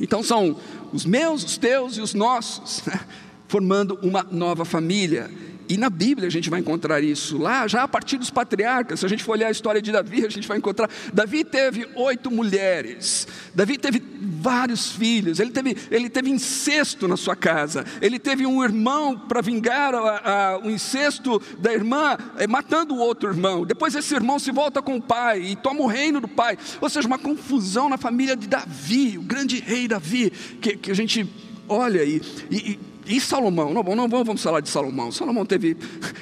Então 0.00 0.22
são 0.22 0.56
os 0.92 1.04
meus, 1.04 1.44
os 1.44 1.56
teus 1.56 1.96
e 1.96 2.00
os 2.00 2.14
nossos, 2.14 2.82
né? 2.86 3.00
formando 3.46 3.98
uma 4.02 4.22
nova 4.30 4.64
família. 4.64 5.30
E 5.68 5.76
na 5.76 5.90
Bíblia 5.90 6.28
a 6.28 6.30
gente 6.30 6.48
vai 6.48 6.60
encontrar 6.60 7.02
isso 7.02 7.36
lá, 7.36 7.68
já 7.68 7.82
a 7.82 7.88
partir 7.88 8.16
dos 8.16 8.30
patriarcas. 8.30 9.00
Se 9.00 9.06
a 9.06 9.08
gente 9.08 9.22
for 9.22 9.32
olhar 9.32 9.48
a 9.48 9.50
história 9.50 9.82
de 9.82 9.92
Davi, 9.92 10.24
a 10.24 10.30
gente 10.30 10.48
vai 10.48 10.56
encontrar. 10.56 10.88
Davi 11.12 11.44
teve 11.44 11.86
oito 11.94 12.30
mulheres, 12.30 13.28
Davi 13.54 13.76
teve 13.76 14.02
vários 14.40 14.92
filhos, 14.92 15.40
ele 15.40 15.50
teve, 15.50 15.76
ele 15.90 16.08
teve 16.08 16.30
incesto 16.30 17.06
na 17.06 17.16
sua 17.16 17.36
casa, 17.36 17.84
ele 18.00 18.18
teve 18.18 18.46
um 18.46 18.64
irmão 18.64 19.18
para 19.18 19.42
vingar 19.42 19.94
a, 19.94 19.98
a, 19.98 20.58
o 20.58 20.70
incesto 20.70 21.40
da 21.58 21.72
irmã, 21.72 22.16
é, 22.38 22.46
matando 22.46 22.94
o 22.94 22.98
outro 22.98 23.28
irmão. 23.28 23.66
Depois 23.66 23.94
esse 23.94 24.14
irmão 24.14 24.38
se 24.38 24.50
volta 24.50 24.80
com 24.80 24.96
o 24.96 25.02
pai 25.02 25.42
e 25.42 25.56
toma 25.56 25.82
o 25.82 25.86
reino 25.86 26.20
do 26.20 26.28
pai. 26.28 26.56
Ou 26.80 26.88
seja, 26.88 27.06
uma 27.06 27.18
confusão 27.18 27.88
na 27.88 27.98
família 27.98 28.34
de 28.34 28.46
Davi, 28.46 29.18
o 29.18 29.22
grande 29.22 29.60
rei 29.60 29.86
Davi, 29.86 30.30
que, 30.60 30.76
que 30.76 30.90
a 30.90 30.94
gente 30.94 31.28
olha 31.68 32.02
e, 32.02 32.22
e 32.50 32.78
e 33.08 33.20
Salomão? 33.20 33.72
Não, 33.72 33.82
não 33.82 34.08
vamos 34.08 34.42
falar 34.42 34.60
de 34.60 34.68
Salomão. 34.68 35.10
Salomão 35.10 35.46
teve. 35.46 35.76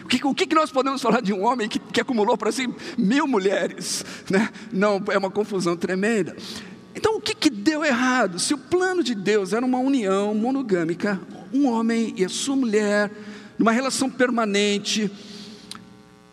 O 0.04 0.08
que, 0.08 0.24
o 0.24 0.34
que 0.34 0.54
nós 0.54 0.70
podemos 0.70 1.02
falar 1.02 1.20
de 1.20 1.32
um 1.32 1.44
homem 1.44 1.68
que, 1.68 1.78
que 1.80 2.00
acumulou 2.00 2.38
para 2.38 2.52
si 2.52 2.68
mil 2.96 3.26
mulheres? 3.26 4.04
Né? 4.30 4.48
Não, 4.72 5.02
é 5.08 5.18
uma 5.18 5.30
confusão 5.30 5.76
tremenda. 5.76 6.36
Então, 6.94 7.16
o 7.16 7.20
que, 7.20 7.34
que 7.34 7.50
deu 7.50 7.84
errado? 7.84 8.38
Se 8.38 8.54
o 8.54 8.58
plano 8.58 9.02
de 9.02 9.14
Deus 9.14 9.52
era 9.52 9.66
uma 9.66 9.78
união 9.78 10.34
monogâmica, 10.34 11.20
um 11.52 11.66
homem 11.66 12.14
e 12.16 12.24
a 12.24 12.28
sua 12.28 12.56
mulher, 12.56 13.10
numa 13.58 13.72
relação 13.72 14.08
permanente, 14.08 15.10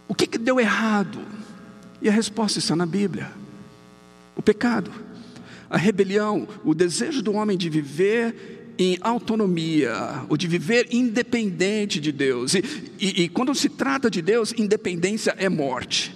o 0.07 0.13
que, 0.13 0.27
que 0.27 0.37
deu 0.37 0.59
errado? 0.59 1.19
E 2.01 2.07
a 2.07 2.11
resposta 2.11 2.59
está 2.59 2.75
na 2.75 2.85
Bíblia: 2.85 3.31
o 4.35 4.41
pecado, 4.41 4.91
a 5.69 5.77
rebelião, 5.77 6.47
o 6.63 6.75
desejo 6.75 7.21
do 7.21 7.33
homem 7.33 7.57
de 7.57 7.69
viver 7.69 8.62
em 8.77 8.97
autonomia, 9.01 10.25
ou 10.29 10.37
de 10.37 10.47
viver 10.47 10.87
independente 10.91 11.99
de 11.99 12.11
Deus. 12.11 12.53
E, 12.53 12.63
e, 12.99 13.23
e, 13.23 13.29
quando 13.29 13.53
se 13.53 13.69
trata 13.69 14.09
de 14.09 14.21
Deus, 14.21 14.53
independência 14.57 15.35
é 15.37 15.47
morte. 15.49 16.15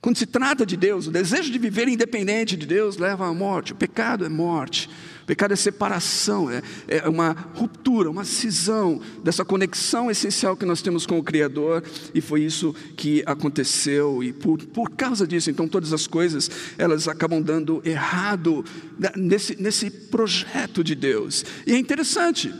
Quando 0.00 0.16
se 0.16 0.26
trata 0.26 0.64
de 0.64 0.76
Deus, 0.76 1.06
o 1.06 1.10
desejo 1.10 1.50
de 1.50 1.58
viver 1.58 1.88
independente 1.88 2.56
de 2.56 2.66
Deus 2.66 2.96
leva 2.96 3.26
à 3.26 3.34
morte. 3.34 3.72
O 3.72 3.76
pecado 3.76 4.24
é 4.24 4.28
morte. 4.28 4.88
Pecado 5.28 5.52
é 5.52 5.56
separação, 5.56 6.50
é, 6.50 6.62
é 6.88 7.06
uma 7.06 7.36
ruptura, 7.54 8.10
uma 8.10 8.24
cisão 8.24 8.98
dessa 9.22 9.44
conexão 9.44 10.10
essencial 10.10 10.56
que 10.56 10.64
nós 10.64 10.80
temos 10.80 11.04
com 11.04 11.18
o 11.18 11.22
Criador. 11.22 11.84
E 12.14 12.22
foi 12.22 12.40
isso 12.40 12.74
que 12.96 13.22
aconteceu. 13.26 14.24
E 14.24 14.32
por, 14.32 14.56
por 14.68 14.88
causa 14.88 15.26
disso, 15.26 15.50
então, 15.50 15.68
todas 15.68 15.92
as 15.92 16.06
coisas 16.06 16.50
elas 16.78 17.06
acabam 17.08 17.42
dando 17.42 17.82
errado 17.84 18.64
nesse, 19.14 19.60
nesse 19.60 19.90
projeto 19.90 20.82
de 20.82 20.94
Deus. 20.94 21.44
E 21.66 21.74
é 21.74 21.78
interessante. 21.78 22.50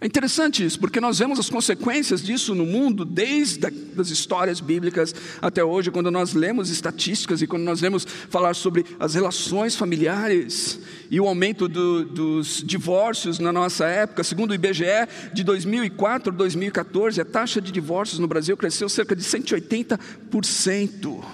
É 0.00 0.06
interessante 0.06 0.64
isso, 0.64 0.78
porque 0.78 1.00
nós 1.00 1.18
vemos 1.18 1.40
as 1.40 1.50
consequências 1.50 2.22
disso 2.22 2.54
no 2.54 2.64
mundo 2.64 3.04
desde 3.04 3.66
as 3.98 4.10
histórias 4.10 4.60
bíblicas 4.60 5.12
até 5.42 5.64
hoje, 5.64 5.90
quando 5.90 6.08
nós 6.08 6.34
lemos 6.34 6.70
estatísticas 6.70 7.42
e 7.42 7.48
quando 7.48 7.64
nós 7.64 7.80
vemos 7.80 8.04
falar 8.04 8.54
sobre 8.54 8.86
as 9.00 9.14
relações 9.14 9.74
familiares 9.74 10.78
e 11.10 11.20
o 11.20 11.26
aumento 11.26 11.66
do, 11.66 12.04
dos 12.04 12.62
divórcios 12.64 13.40
na 13.40 13.52
nossa 13.52 13.86
época. 13.86 14.22
Segundo 14.22 14.52
o 14.52 14.54
IBGE, 14.54 14.84
de 15.32 15.42
2004 15.42 16.32
a 16.32 16.36
2014, 16.36 17.20
a 17.20 17.24
taxa 17.24 17.60
de 17.60 17.72
divórcios 17.72 18.20
no 18.20 18.28
Brasil 18.28 18.56
cresceu 18.56 18.88
cerca 18.88 19.16
de 19.16 19.24
180%. 19.24 21.24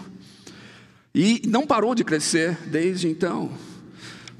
E 1.14 1.42
não 1.46 1.66
parou 1.66 1.94
de 1.94 2.02
crescer 2.02 2.56
desde 2.66 3.08
então. 3.08 3.52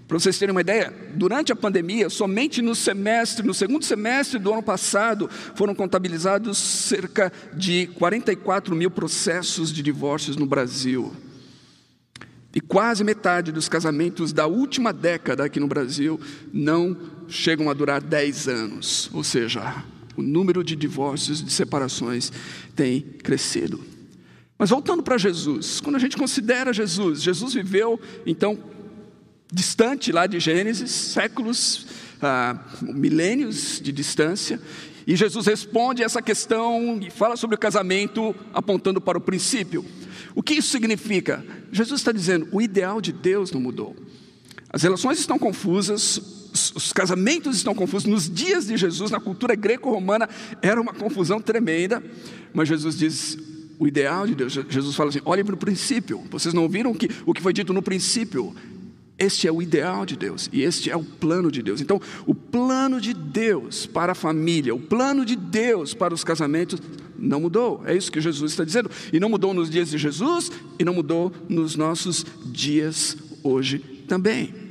Para 0.07 0.19
vocês 0.19 0.39
terem 0.39 0.53
uma 0.53 0.61
ideia, 0.61 0.93
durante 1.15 1.51
a 1.51 1.57
pandemia, 1.57 2.11
somente 2.11 2.61
no 2.61 2.75
semestre, 2.75 3.47
no 3.47 3.55
segundo 3.55 3.85
semestre 3.85 4.39
do 4.39 4.53
ano 4.53 4.63
passado, 4.63 5.31
foram 5.55 5.75
contabilizados 5.75 6.59
cerca 6.59 7.33
de 7.55 7.87
44 7.95 8.77
mil 8.77 8.91
processos 8.91 9.73
de 9.73 9.83
divórcios 9.83 10.37
no 10.37 10.45
Brasil. 10.45 11.11
E 12.55 12.61
quase 12.61 13.03
metade 13.03 13.51
dos 13.51 13.69
casamentos 13.69 14.33
da 14.33 14.47
última 14.47 14.93
década 14.93 15.45
aqui 15.45 15.59
no 15.59 15.67
Brasil 15.67 16.21
não 16.53 16.97
chegam 17.27 17.69
a 17.71 17.75
durar 17.75 18.01
10 18.01 18.47
anos. 18.47 19.11
Ou 19.13 19.25
seja, 19.25 19.83
o 20.17 20.23
número 20.23 20.63
de 20.63 20.77
divórcios, 20.77 21.43
de 21.43 21.51
separações 21.51 22.31
tem 22.77 23.01
crescido. 23.01 23.81
Mas 24.57 24.71
voltando 24.71 25.03
para 25.03 25.19
Jesus, 25.19 25.81
quando 25.81 25.97
a 25.97 25.99
gente 25.99 26.17
considera 26.17 26.73
Jesus, 26.73 27.23
Jesus 27.23 27.55
viveu 27.55 28.01
então 28.25 28.57
distante 29.55 30.11
lá 30.11 30.27
de 30.27 30.41
Gênesis, 30.41 30.91
séculos, 30.91 31.87
ah, 32.21 32.59
milênios 32.83 33.81
de 33.81 33.93
distância, 33.93 34.61
e 35.07 35.15
Jesus 35.15 35.47
responde 35.47 36.03
essa 36.03 36.21
questão 36.21 36.99
e 37.01 37.11
fala 37.11 37.37
sobre 37.37 37.55
o 37.57 37.59
casamento 37.59 38.35
apontando 38.53 39.01
para 39.01 39.19
o 39.19 39.21
princípio. 39.21 39.85
O 40.35 40.43
que 40.43 40.55
isso 40.55 40.71
significa? 40.71 41.45
Jesus 41.71 42.01
está 42.01 42.11
dizendo: 42.11 42.49
o 42.51 42.61
ideal 42.61 43.01
de 43.01 43.13
Deus 43.13 43.53
não 43.53 43.61
mudou. 43.61 43.95
As 44.71 44.83
relações 44.83 45.21
estão 45.21 45.39
confusas, 45.39 46.51
os 46.75 46.93
casamentos 46.93 47.57
estão 47.57 47.75
confusos. 47.75 48.09
Nos 48.09 48.29
dias 48.29 48.67
de 48.67 48.77
Jesus, 48.77 49.11
na 49.11 49.21
cultura 49.21 49.55
greco-romana, 49.55 50.29
era 50.61 50.81
uma 50.81 50.93
confusão 50.93 51.41
tremenda, 51.41 52.03
mas 52.53 52.67
Jesus 52.67 52.97
diz: 52.97 53.39
o 53.79 53.87
ideal 53.87 54.27
de 54.27 54.35
Deus. 54.35 54.53
Jesus 54.69 54.97
fala 54.97 55.11
assim: 55.11 55.21
olhem 55.25 55.45
para 55.45 55.55
o 55.55 55.59
princípio. 55.59 56.25
Vocês 56.31 56.55
não 56.55 56.63
ouviram 56.63 56.91
o 56.91 56.95
que, 56.95 57.09
o 57.27 57.35
que 57.35 57.43
foi 57.43 57.53
dito 57.53 57.73
no 57.73 57.83
princípio? 57.83 58.55
Este 59.16 59.47
é 59.47 59.52
o 59.52 59.62
ideal 59.62 60.04
de 60.04 60.16
Deus 60.16 60.50
e 60.52 60.62
este 60.62 60.90
é 60.90 60.97
o 60.97 61.04
plano 61.04 61.50
de 61.50 61.62
Deus. 61.62 61.80
Então, 61.80 62.00
o 62.26 62.35
plano 62.35 63.00
de 63.00 63.14
Deus 63.14 63.87
para 63.87 64.12
a 64.12 64.14
família, 64.14 64.75
o 64.75 64.80
plano 64.80 65.25
de 65.25 65.37
Deus 65.37 65.94
para 65.94 66.12
os 66.12 66.25
casamentos 66.25 66.80
não 67.16 67.40
mudou. 67.40 67.83
É 67.87 67.94
isso 67.94 68.11
que 68.11 68.21
Jesus 68.21 68.52
está 68.52 68.64
dizendo. 68.64 68.90
E 69.12 69.21
não 69.21 69.28
mudou 69.28 69.54
nos 69.54 69.71
dias 69.71 69.90
de 69.90 69.99
Jesus 69.99 70.50
e 70.78 70.85
não 70.85 70.94
mudou 70.94 71.33
nos 71.49 71.76
nossos 71.76 72.26
dias 72.47 73.16
hoje 73.42 73.78
também. 74.09 74.64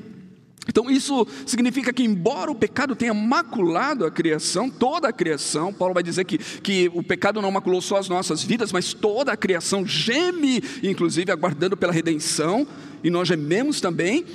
Então, 0.68 0.90
isso 0.90 1.28
significa 1.46 1.92
que, 1.92 2.04
embora 2.04 2.50
o 2.50 2.56
pecado 2.56 2.96
tenha 2.96 3.14
maculado 3.14 4.06
a 4.06 4.12
criação, 4.12 4.70
toda 4.70 5.10
a 5.10 5.14
criação, 5.14 5.74
Paulo 5.74 5.94
vai 5.94 6.04
dizer 6.04 6.24
que, 6.24 6.38
que 6.38 6.90
o 6.94 7.04
pecado 7.04 7.42
não 7.42 7.52
maculou 7.52 7.82
só 7.82 7.98
as 7.98 8.08
nossas 8.08 8.42
vidas, 8.44 8.72
mas 8.72 8.94
toda 8.94 9.34
a 9.34 9.38
criação 9.38 9.86
geme, 9.86 10.64
inclusive 10.82 11.32
aguardando 11.32 11.76
pela 11.76 11.92
redenção 11.92 12.66
e 13.04 13.10
nós 13.10 13.28
gememos 13.28 13.82
também. 13.82 14.26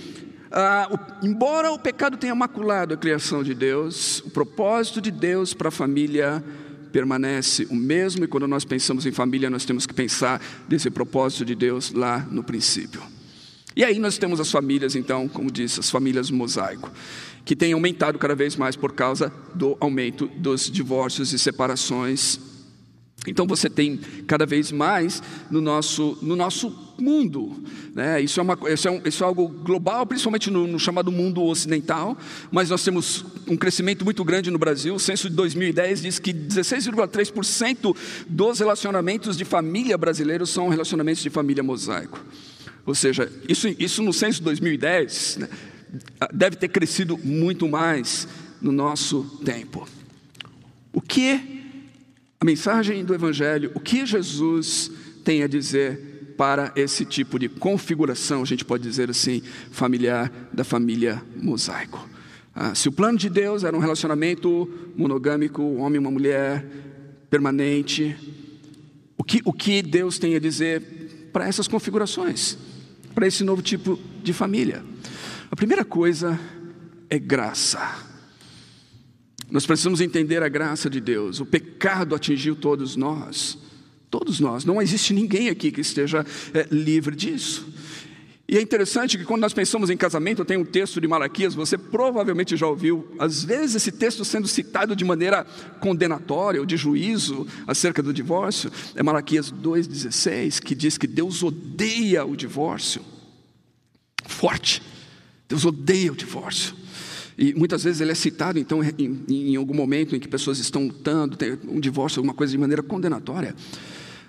Ah, 0.51 0.89
o, 0.91 1.27
embora 1.27 1.71
o 1.73 1.79
pecado 1.79 2.17
tenha 2.17 2.35
maculado 2.35 2.95
a 2.95 2.97
criação 2.97 3.43
de 3.43 3.55
Deus, 3.55 4.21
o 4.21 4.31
propósito 4.31 5.01
de 5.01 5.11
Deus 5.11 5.55
para 5.55 5.69
a 5.69 5.71
família 5.73 6.43
permanece 6.93 7.67
o 7.71 7.75
mesmo, 7.75 8.25
e 8.25 8.29
quando 8.29 8.49
nós 8.49 8.65
pensamos 8.65 9.05
em 9.05 9.13
família, 9.13 9.51
nós 9.51 9.65
temos 9.65 9.87
que 9.87 9.93
pensar 9.93 10.41
desse 10.67 10.91
propósito 10.91 11.45
de 11.45 11.55
Deus 11.55 11.93
lá 11.93 12.27
no 12.31 12.43
princípio. 12.43 13.03
E 13.77 13.85
aí 13.85 13.99
nós 13.99 14.17
temos 14.17 14.41
as 14.41 14.51
famílias, 14.51 14.97
então, 14.97 15.29
como 15.29 15.51
disse, 15.51 15.79
as 15.79 15.91
famílias 15.91 16.31
mosaico, 16.31 16.91
que 17.45 17.55
têm 17.55 17.75
aumentado 17.75 18.19
cada 18.19 18.35
vez 18.35 18.57
mais 18.57 18.75
por 18.75 18.93
causa 18.93 19.33
do 19.55 19.77
aumento 19.81 20.27
dos 20.27 20.71
divórcios 20.71 21.33
e 21.33 21.39
separações 21.39 22.41
então 23.27 23.47
você 23.47 23.69
tem 23.69 23.99
cada 24.27 24.47
vez 24.47 24.71
mais 24.71 25.23
no 25.51 25.61
nosso, 25.61 26.17
no 26.23 26.37
nosso 26.37 26.71
mundo. 27.03 27.63
Né? 27.95 28.21
Isso, 28.21 28.41
é 28.41 28.43
uma, 28.43 28.59
isso, 28.73 28.89
é 28.89 28.91
um, 28.91 29.01
isso 29.05 29.25
é 29.25 29.27
algo 29.27 29.49
global, 29.49 30.07
principalmente 30.07 30.51
no, 30.51 30.67
no, 30.67 30.79
chamado 30.79 31.11
mundo 31.11 31.43
ocidental, 31.43 32.17
mas 32.51 32.71
nós 32.71 32.83
temos 32.85 33.25
um 33.47 33.57
crescimento 33.57 34.05
muito 34.05 34.25
grande 34.25 34.51
no 34.51 34.59
Brasil. 34.59 34.95
O 34.95 34.99
censo 34.99 35.29
de 35.29 35.37
2010 35.37 36.03
diz 36.03 36.19
que 36.19 36.33
16,3% 36.33 37.97
dos 38.29 38.59
relacionamentos 38.59 39.37
de 39.37 39.45
família 39.45 39.97
brasileiros 39.97 40.51
são 40.51 40.69
relacionamentos 40.69 41.23
de 41.23 41.31
família 41.31 41.63
mosaico. 41.63 42.21
Ou 42.85 42.95
seja, 42.95 43.31
isso, 43.49 43.69
isso 43.79 44.03
no 44.03 44.13
censo 44.13 44.39
de 44.39 44.45
2010 44.45 45.39
né, 45.41 45.49
deve 46.33 46.57
ter 46.57 46.69
crescido 46.69 47.19
muito 47.19 47.69
mais 47.69 48.27
no 48.61 48.73
nosso 48.73 49.25
tempo. 49.45 49.87
O 50.93 51.01
que 51.01 51.59
a 52.41 52.45
mensagem 52.45 53.05
do 53.05 53.15
Evangelho, 53.15 53.73
o 53.75 53.81
que 53.81 54.07
Jesus 54.07 54.91
tem 55.25 55.43
a 55.43 55.49
dizer 55.49 56.08
para 56.39 56.73
esse 56.77 57.05
tipo 57.05 57.37
de 57.37 57.49
configuração, 57.49 58.43
a 58.43 58.45
gente 58.45 58.65
pode 58.65 58.85
dizer 58.85 59.11
assim, 59.11 59.43
familiar 59.73 60.33
da 60.53 60.63
família 60.63 61.21
mosaico. 61.37 62.09
Ah, 62.55 62.77
se 62.77 62.89
o 62.89 62.93
plano 62.93 63.19
de 63.19 63.29
Deus 63.29 63.65
era 63.65 63.77
um 63.77 63.81
relacionamento 63.81 64.71
monogâmico, 64.97 65.61
homem 65.79 65.97
e 65.97 65.99
uma 65.99 66.13
mulher, 66.13 66.65
permanente, 67.29 68.17
o 69.17 69.25
que, 69.25 69.43
o 69.45 69.53
que 69.53 69.83
Deus 69.83 70.17
tem 70.17 70.37
a 70.37 70.39
dizer 70.39 71.29
para 71.33 71.45
essas 71.47 71.67
configurações, 71.67 72.57
para 73.17 73.27
esse 73.27 73.43
novo 73.43 73.61
tipo 73.61 73.99
de 74.23 74.33
família? 74.33 74.85
A 75.51 75.57
primeira 75.57 75.85
coisa 75.85 76.39
é 77.11 77.19
graça. 77.19 78.07
Nós 79.51 79.67
precisamos 79.67 80.01
entender 80.01 80.41
a 80.45 80.49
graça 80.49 80.89
de 80.89 81.01
Deus. 81.01 81.41
O 81.41 81.47
pecado 81.47 82.15
atingiu 82.15 82.55
todos 82.55 82.95
nós. 82.95 83.59
Todos 84.11 84.41
nós. 84.41 84.65
Não 84.65 84.81
existe 84.81 85.13
ninguém 85.13 85.49
aqui 85.49 85.71
que 85.71 85.81
esteja 85.81 86.25
é, 86.55 86.67
livre 86.71 87.15
disso. 87.15 87.67
E 88.51 88.57
é 88.57 88.63
interessante 88.63 89.19
que 89.19 89.25
quando 89.25 89.43
nós 89.43 89.53
pensamos 89.53 89.91
em 89.91 89.97
casamento, 89.97 90.43
tem 90.43 90.57
um 90.57 90.65
texto 90.65 91.03
de 91.03 91.07
Malaquias, 91.07 91.55
você 91.55 91.77
provavelmente 91.77 92.57
já 92.57 92.67
ouviu, 92.67 93.07
às 93.19 93.45
vezes 93.45 93.77
esse 93.77 93.93
texto 93.93 94.25
sendo 94.25 94.49
citado 94.49 94.97
de 94.97 95.05
maneira 95.05 95.45
condenatória 95.81 96.59
ou 96.59 96.65
de 96.65 96.75
juízo 96.75 97.47
acerca 97.67 98.03
do 98.03 98.11
divórcio. 98.11 98.73
É 98.95 99.03
Malaquias 99.03 99.53
2,16, 99.53 100.63
que 100.63 100.75
diz 100.75 100.97
que 100.97 101.07
Deus 101.07 101.43
odeia 101.43 102.25
o 102.25 102.35
divórcio. 102.35 103.03
Forte. 104.25 104.83
Deus 105.47 105.67
odeia 105.67 106.11
o 106.11 106.17
divórcio. 106.17 106.75
E 107.37 107.53
muitas 107.53 107.85
vezes 107.85 108.01
ele 108.01 108.13
é 108.13 108.15
citado, 108.15 108.59
então, 108.59 108.83
em, 108.83 109.25
em 109.29 109.57
algum 109.57 109.75
momento 109.75 110.17
em 110.17 110.19
que 110.19 110.27
pessoas 110.27 110.59
estão 110.59 110.87
lutando, 110.87 111.37
tem 111.37 111.59
um 111.69 111.79
divórcio, 111.79 112.19
alguma 112.19 112.35
coisa 112.35 112.51
de 112.51 112.59
maneira 112.59 112.83
condenatória. 112.83 113.55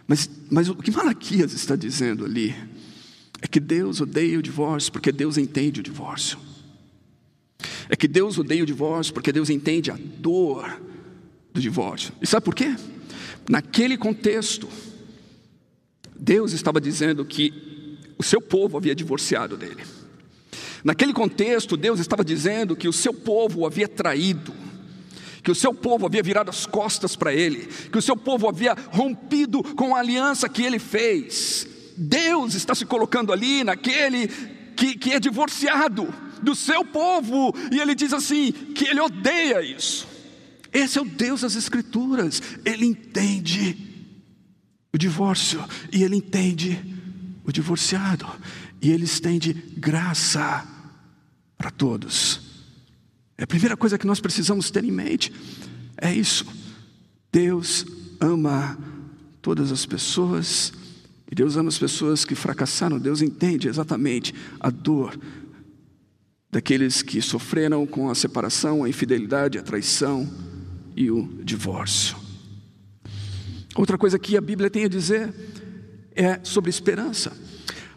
Mas, 0.09 0.27
mas 0.49 0.67
o 0.67 0.75
que 0.75 0.89
Malaquias 0.89 1.53
está 1.53 1.75
dizendo 1.75 2.25
ali 2.25 2.55
é 3.39 3.47
que 3.47 3.59
Deus 3.59 4.01
odeia 4.01 4.39
o 4.39 4.41
divórcio 4.41 4.91
porque 4.91 5.11
Deus 5.11 5.37
entende 5.37 5.81
o 5.81 5.83
divórcio. 5.83 6.39
É 7.87 7.95
que 7.95 8.07
Deus 8.07 8.39
odeia 8.39 8.63
o 8.63 8.65
divórcio 8.65 9.13
porque 9.13 9.31
Deus 9.31 9.51
entende 9.51 9.91
a 9.91 9.97
dor 10.17 10.81
do 11.53 11.61
divórcio. 11.61 12.11
E 12.19 12.25
sabe 12.25 12.43
por 12.43 12.55
quê? 12.55 12.75
Naquele 13.47 13.99
contexto, 13.99 14.67
Deus 16.19 16.53
estava 16.53 16.81
dizendo 16.81 17.23
que 17.23 17.53
o 18.17 18.23
seu 18.23 18.41
povo 18.41 18.77
havia 18.77 18.95
divorciado 18.95 19.55
dele. 19.55 19.83
Naquele 20.83 21.13
contexto, 21.13 21.77
Deus 21.77 21.99
estava 21.99 22.25
dizendo 22.25 22.75
que 22.75 22.87
o 22.87 22.93
seu 22.93 23.13
povo 23.13 23.59
o 23.59 23.67
havia 23.67 23.87
traído, 23.87 24.55
que 25.43 25.51
o 25.51 25.55
seu 25.55 25.73
povo 25.73 26.05
havia 26.05 26.23
virado 26.23 26.49
as 26.49 26.65
costas 26.65 27.15
para 27.15 27.33
ele, 27.33 27.67
que 27.91 27.97
o 27.97 28.01
seu 28.01 28.15
povo 28.15 28.47
havia 28.47 28.75
rompido 28.91 29.63
com 29.75 29.95
a 29.95 29.99
aliança 29.99 30.49
que 30.49 30.63
ele 30.63 30.79
fez. 30.79 31.67
Deus 31.97 32.55
está 32.55 32.73
se 32.73 32.85
colocando 32.85 33.33
ali 33.33 33.63
naquele 33.63 34.27
que, 34.75 34.97
que 34.97 35.11
é 35.11 35.19
divorciado 35.19 36.13
do 36.41 36.55
seu 36.55 36.85
povo, 36.85 37.53
e 37.71 37.79
ele 37.79 37.93
diz 37.93 38.13
assim: 38.13 38.51
que 38.51 38.87
ele 38.87 39.01
odeia 39.01 39.61
isso. 39.61 40.07
Esse 40.71 40.97
é 40.97 41.01
o 41.01 41.05
Deus 41.05 41.41
das 41.41 41.55
Escrituras, 41.55 42.41
ele 42.63 42.85
entende 42.85 43.75
o 44.93 44.97
divórcio 44.97 45.63
e 45.91 46.03
ele 46.03 46.15
entende 46.15 46.79
o 47.43 47.51
divorciado, 47.51 48.27
e 48.81 48.91
ele 48.91 49.05
estende 49.05 49.53
graça 49.53 50.65
para 51.57 51.71
todos. 51.71 52.48
É 53.39 53.43
a 53.43 53.47
primeira 53.47 53.77
coisa 53.77 53.97
que 53.97 54.05
nós 54.05 54.19
precisamos 54.19 54.69
ter 54.69 54.83
em 54.83 54.91
mente. 54.91 55.31
É 55.95 56.13
isso. 56.13 56.45
Deus 57.31 57.85
ama 58.19 58.77
todas 59.41 59.71
as 59.71 59.85
pessoas, 59.85 60.73
e 61.31 61.33
Deus 61.33 61.55
ama 61.55 61.69
as 61.69 61.79
pessoas 61.79 62.25
que 62.25 62.35
fracassaram. 62.35 62.99
Deus 62.99 63.21
entende 63.21 63.69
exatamente 63.69 64.35
a 64.59 64.69
dor 64.69 65.17
daqueles 66.51 67.01
que 67.01 67.21
sofreram 67.21 67.87
com 67.87 68.09
a 68.09 68.15
separação, 68.15 68.83
a 68.83 68.89
infidelidade, 68.89 69.57
a 69.57 69.63
traição 69.63 70.29
e 70.93 71.09
o 71.09 71.25
divórcio. 71.41 72.17
Outra 73.73 73.97
coisa 73.97 74.19
que 74.19 74.35
a 74.35 74.41
Bíblia 74.41 74.69
tem 74.69 74.83
a 74.83 74.89
dizer 74.89 75.33
é 76.13 76.41
sobre 76.43 76.69
esperança. 76.69 77.31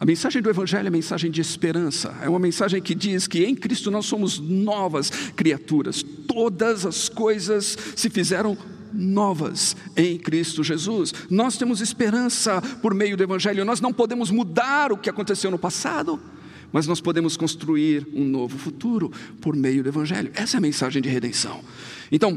A 0.02 0.04
mensagem 0.04 0.42
do 0.42 0.50
Evangelho 0.50 0.88
é 0.88 0.90
mensagem 0.90 1.30
de 1.30 1.40
esperança, 1.40 2.12
é 2.20 2.28
uma 2.28 2.40
mensagem 2.40 2.82
que 2.82 2.92
diz 2.92 3.28
que 3.28 3.44
em 3.44 3.54
Cristo 3.54 3.88
nós 3.88 4.04
somos 4.04 4.40
novas 4.40 5.10
criaturas, 5.36 6.02
todas 6.26 6.84
as 6.84 7.08
coisas 7.08 7.78
se 7.94 8.10
fizeram 8.10 8.58
novas 8.92 9.76
em 9.96 10.18
Cristo 10.18 10.64
Jesus. 10.64 11.14
Nós 11.30 11.56
temos 11.56 11.80
esperança 11.80 12.60
por 12.82 12.94
meio 12.94 13.16
do 13.16 13.22
Evangelho, 13.22 13.64
nós 13.64 13.80
não 13.80 13.92
podemos 13.92 14.28
mudar 14.28 14.90
o 14.90 14.96
que 14.96 15.08
aconteceu 15.08 15.52
no 15.52 15.58
passado, 15.58 16.20
mas 16.72 16.84
nós 16.84 17.00
podemos 17.00 17.36
construir 17.36 18.04
um 18.12 18.24
novo 18.24 18.58
futuro 18.58 19.08
por 19.40 19.54
meio 19.54 19.84
do 19.84 19.88
Evangelho. 19.88 20.32
Essa 20.34 20.56
é 20.56 20.58
a 20.58 20.62
mensagem 20.62 21.00
de 21.00 21.08
redenção. 21.08 21.60
Então, 22.10 22.36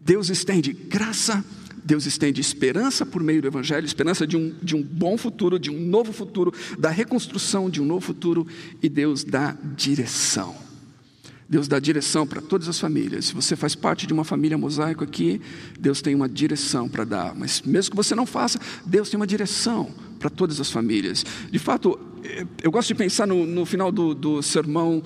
Deus 0.00 0.30
estende 0.30 0.72
graça, 0.72 1.44
Deus 1.84 2.06
estende 2.06 2.40
esperança 2.40 3.04
por 3.04 3.22
meio 3.22 3.42
do 3.42 3.48
Evangelho, 3.48 3.84
esperança 3.84 4.26
de 4.26 4.36
um, 4.36 4.54
de 4.62 4.74
um 4.74 4.82
bom 4.82 5.18
futuro, 5.18 5.58
de 5.58 5.70
um 5.70 5.78
novo 5.78 6.12
futuro, 6.12 6.52
da 6.78 6.88
reconstrução 6.88 7.68
de 7.68 7.82
um 7.82 7.84
novo 7.84 8.00
futuro, 8.00 8.46
e 8.82 8.88
Deus 8.88 9.22
dá 9.22 9.56
direção. 9.76 10.56
Deus 11.46 11.68
dá 11.68 11.78
direção 11.78 12.26
para 12.26 12.40
todas 12.40 12.68
as 12.68 12.80
famílias. 12.80 13.26
Se 13.26 13.34
você 13.34 13.54
faz 13.54 13.74
parte 13.74 14.06
de 14.06 14.14
uma 14.14 14.24
família 14.24 14.56
mosaico 14.56 15.04
aqui, 15.04 15.40
Deus 15.78 16.00
tem 16.00 16.14
uma 16.14 16.28
direção 16.28 16.88
para 16.88 17.04
dar. 17.04 17.34
Mas 17.34 17.60
mesmo 17.60 17.90
que 17.90 17.96
você 17.96 18.14
não 18.14 18.24
faça, 18.24 18.58
Deus 18.86 19.10
tem 19.10 19.18
uma 19.18 19.26
direção 19.26 19.90
para 20.18 20.30
todas 20.30 20.58
as 20.58 20.70
famílias. 20.70 21.24
De 21.50 21.58
fato, 21.58 21.98
eu 22.62 22.70
gosto 22.70 22.88
de 22.88 22.94
pensar 22.94 23.26
no, 23.26 23.44
no 23.44 23.66
final 23.66 23.92
do, 23.92 24.14
do 24.14 24.42
sermão 24.42 25.02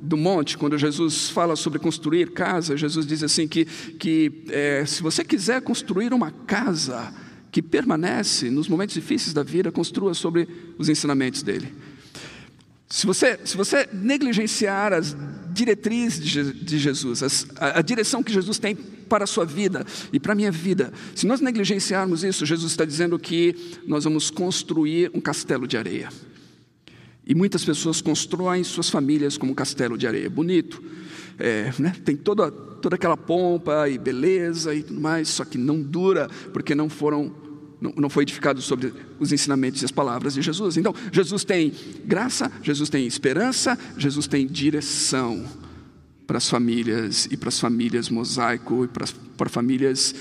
do 0.00 0.16
monte, 0.16 0.56
quando 0.56 0.78
Jesus 0.78 1.30
fala 1.30 1.56
sobre 1.56 1.78
construir 1.78 2.30
casa, 2.32 2.76
Jesus 2.76 3.06
diz 3.06 3.22
assim 3.22 3.48
que, 3.48 3.64
que 3.64 4.44
é, 4.48 4.84
se 4.86 5.02
você 5.02 5.24
quiser 5.24 5.60
construir 5.62 6.12
uma 6.12 6.30
casa 6.30 7.12
que 7.50 7.62
permanece 7.62 8.50
nos 8.50 8.68
momentos 8.68 8.94
difíceis 8.94 9.32
da 9.32 9.42
vida, 9.42 9.72
construa 9.72 10.14
sobre 10.14 10.48
os 10.78 10.88
ensinamentos 10.88 11.42
dele. 11.42 11.72
Se 12.88 13.06
você, 13.06 13.38
se 13.44 13.56
você 13.56 13.86
negligenciar 13.92 14.92
as 14.94 15.14
diretrizes 15.50 16.24
de, 16.24 16.78
Jesus, 16.78 17.22
as, 17.22 17.46
a, 17.56 17.80
a 17.80 17.82
direção 17.82 18.22
que 18.22 18.32
Jesus 18.32 18.58
tem 18.58 18.74
para 18.74 19.24
a 19.24 19.26
sua 19.26 19.44
vida 19.44 19.84
e 20.12 20.18
para 20.18 20.32
a 20.32 20.34
minha 20.34 20.50
vida, 20.50 20.92
se 21.14 21.26
nós 21.26 21.40
negligenciarmos 21.40 22.24
isso, 22.24 22.46
Jesus 22.46 22.72
está 22.72 22.84
dizendo 22.84 23.18
que 23.18 23.54
nós 23.86 24.04
vamos 24.04 24.30
construir 24.30 25.10
um 25.12 25.20
castelo 25.20 25.66
de 25.66 25.76
areia. 25.76 26.08
E 27.28 27.34
muitas 27.34 27.62
pessoas 27.62 28.00
constroem 28.00 28.64
suas 28.64 28.88
famílias 28.88 29.36
como 29.36 29.52
um 29.52 29.54
castelo 29.54 29.98
de 29.98 30.06
areia. 30.06 30.30
Bonito, 30.30 30.82
é, 31.38 31.70
né? 31.78 31.94
tem 32.02 32.16
toda, 32.16 32.50
toda 32.50 32.96
aquela 32.96 33.18
pompa 33.18 33.86
e 33.86 33.98
beleza 33.98 34.74
e 34.74 34.82
tudo 34.82 34.98
mais, 34.98 35.28
só 35.28 35.44
que 35.44 35.58
não 35.58 35.82
dura, 35.82 36.26
porque 36.52 36.74
não 36.74 36.88
foram 36.88 37.46
não, 37.80 38.10
foi 38.10 38.24
edificado 38.24 38.60
sobre 38.60 38.92
os 39.20 39.30
ensinamentos 39.30 39.82
e 39.82 39.84
as 39.84 39.92
palavras 39.92 40.34
de 40.34 40.42
Jesus. 40.42 40.76
Então, 40.76 40.92
Jesus 41.12 41.44
tem 41.44 41.72
graça, 42.04 42.50
Jesus 42.60 42.90
tem 42.90 43.06
esperança, 43.06 43.78
Jesus 43.96 44.26
tem 44.26 44.46
direção 44.46 45.44
para 46.26 46.38
as 46.38 46.48
famílias 46.50 47.28
e 47.30 47.36
para 47.36 47.50
as 47.50 47.60
famílias 47.60 48.10
mosaico 48.10 48.84
e 48.84 48.88
para, 48.88 49.06
para 49.36 49.48
famílias 49.48 50.12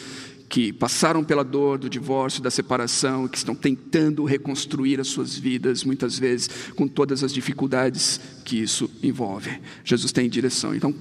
que 0.49 0.71
passaram 0.71 1.23
pela 1.23 1.43
dor 1.43 1.77
do 1.77 1.89
divórcio, 1.89 2.41
da 2.41 2.49
separação, 2.49 3.27
que 3.27 3.38
estão 3.38 3.53
tentando 3.53 4.23
reconstruir 4.23 4.99
as 4.99 5.07
suas 5.07 5.38
vidas, 5.38 5.83
muitas 5.83 6.17
vezes 6.17 6.49
com 6.75 6.88
todas 6.88 7.23
as 7.23 7.33
dificuldades 7.33 8.19
que 8.45 8.62
isso 8.62 8.89
envolve. 9.03 9.60
Jesus 9.83 10.12
tem 10.12 10.29
direção. 10.29 10.73
Então, 10.73 10.95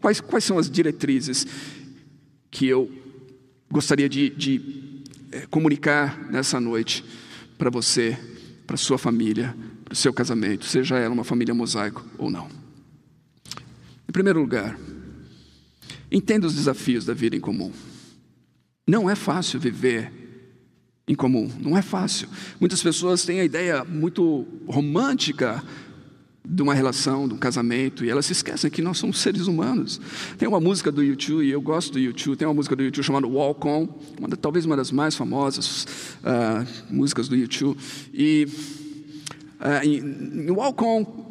quais, 0.00 0.20
quais 0.20 0.44
são 0.44 0.58
as 0.58 0.70
diretrizes 0.70 1.46
que 2.50 2.66
eu 2.66 2.90
gostaria 3.70 4.08
de, 4.08 4.30
de 4.30 4.60
é, 5.32 5.46
comunicar 5.46 6.30
nessa 6.30 6.60
noite 6.60 7.04
para 7.56 7.70
você, 7.70 8.18
para 8.66 8.76
sua 8.76 8.98
família, 8.98 9.56
para 9.84 9.92
o 9.92 9.96
seu 9.96 10.12
casamento, 10.12 10.66
seja 10.66 10.98
ela 10.98 11.14
uma 11.14 11.24
família 11.24 11.54
mosaico 11.54 12.04
ou 12.18 12.30
não. 12.30 12.48
Em 14.08 14.12
primeiro 14.12 14.40
lugar, 14.40 14.78
entenda 16.10 16.46
os 16.46 16.54
desafios 16.54 17.04
da 17.04 17.14
vida 17.14 17.36
em 17.36 17.40
comum. 17.40 17.72
Não 18.86 19.08
é 19.08 19.14
fácil 19.14 19.60
viver 19.60 20.12
em 21.06 21.14
comum, 21.14 21.50
não 21.60 21.76
é 21.76 21.82
fácil. 21.82 22.28
Muitas 22.60 22.82
pessoas 22.82 23.24
têm 23.24 23.40
a 23.40 23.44
ideia 23.44 23.84
muito 23.84 24.46
romântica 24.68 25.62
de 26.44 26.62
uma 26.62 26.74
relação, 26.74 27.28
de 27.28 27.34
um 27.34 27.36
casamento, 27.36 28.04
e 28.04 28.10
elas 28.10 28.26
se 28.26 28.32
esquecem 28.32 28.70
que 28.70 28.80
nós 28.82 28.98
somos 28.98 29.18
seres 29.18 29.46
humanos. 29.46 30.00
Tem 30.38 30.48
uma 30.48 30.60
música 30.60 30.90
do 30.90 31.02
YouTube, 31.02 31.44
e 31.44 31.50
eu 31.50 31.60
gosto 31.60 31.92
do 31.92 31.98
YouTube, 31.98 32.36
tem 32.36 32.46
uma 32.46 32.54
música 32.54 32.74
do 32.74 32.82
YouTube 32.82 33.04
chamada 33.04 33.26
Walk 33.26 33.66
On, 33.66 33.88
uma, 34.18 34.28
talvez 34.36 34.64
uma 34.64 34.76
das 34.76 34.90
mais 34.90 35.14
famosas 35.14 35.86
uh, 36.24 36.92
músicas 36.92 37.28
do 37.28 37.36
YouTube. 37.36 37.78
E 38.12 38.48
uh, 39.60 39.84
em, 39.84 40.46
em 40.46 40.50
Walk 40.50 40.82
On, 40.82 41.29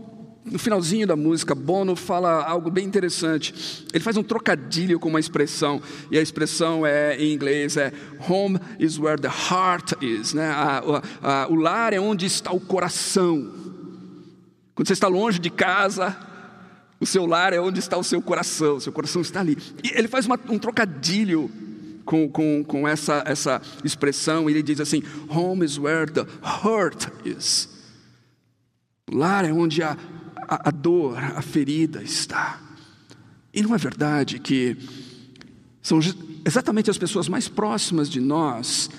no 0.52 0.60
finalzinho 0.60 1.06
da 1.06 1.16
música, 1.16 1.54
Bono 1.54 1.96
fala 1.96 2.44
algo 2.44 2.72
bem 2.72 2.86
interessante. 2.86 3.86
Ele 3.94 4.04
faz 4.04 4.18
um 4.18 4.24
trocadilho 4.24 5.00
com 5.00 5.10
uma 5.10 5.20
expressão, 5.20 5.82
e 6.12 6.18
a 6.18 6.22
expressão 6.22 6.86
é 6.86 7.16
em 7.18 7.34
inglês 7.34 7.78
é 7.78 7.92
Home 8.28 8.60
is 8.80 8.98
where 8.98 9.22
the 9.22 9.30
heart 9.30 9.94
is, 10.02 10.34
né? 10.34 10.50
A, 10.50 10.82
a, 11.22 11.48
o 11.48 11.56
lar 11.56 11.94
é 11.94 12.00
onde 12.00 12.26
está 12.26 12.52
o 12.52 12.60
coração. 12.60 13.52
Quando 14.74 14.88
você 14.88 14.94
está 14.94 15.08
longe 15.08 15.40
de 15.40 15.50
casa, 15.50 16.18
o 17.00 17.06
seu 17.06 17.26
lar 17.26 17.54
é 17.54 17.60
onde 17.60 17.80
está 17.80 17.98
o 17.98 18.04
seu 18.04 18.22
coração, 18.22 18.78
o 18.78 18.82
seu 18.82 18.92
coração 18.92 19.22
está 19.22 19.40
ali. 19.40 19.58
E 19.84 19.92
ele 19.98 20.08
faz 20.08 20.26
uma, 20.26 20.40
um 20.50 20.58
trocadilho 20.58 21.50
com, 22.06 22.28
com, 22.28 22.64
com 22.64 22.88
essa, 22.88 23.24
essa 23.26 23.62
expressão, 23.84 24.50
ele 24.50 24.64
diz 24.64 24.80
assim: 24.80 25.04
Home 25.30 25.64
is 25.64 25.78
where 25.78 26.10
the 26.10 26.26
hurt 26.42 27.08
is. 27.24 27.70
O 29.12 29.18
lar 29.18 29.46
é 29.46 29.52
onde 29.52 29.82
a, 29.82 29.98
a, 30.50 30.70
a 30.70 30.72
dor, 30.72 31.16
a 31.18 31.42
ferida 31.44 32.02
está. 32.02 32.60
E 33.54 33.62
não 33.62 33.76
é 33.76 33.78
verdade 33.78 34.40
que 34.40 34.76
são 35.82 36.00
exatamente 36.44 36.90
as 36.90 36.98
pessoas 36.98 37.30
mais 37.30 37.48
próximas 37.48 38.10
de 38.10 38.20
nós 38.20 38.90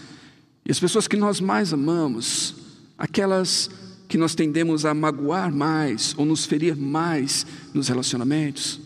e 0.64 0.70
as 0.70 0.78
pessoas 0.78 1.08
que 1.08 1.16
nós 1.16 1.40
mais 1.40 1.72
amamos, 1.72 2.54
aquelas 2.96 3.68
que 4.08 4.16
nós 4.16 4.34
tendemos 4.34 4.84
a 4.84 4.94
magoar 4.94 5.52
mais 5.52 6.14
ou 6.16 6.24
nos 6.24 6.44
ferir 6.44 6.76
mais 6.76 7.44
nos 7.74 7.88
relacionamentos. 7.88 8.80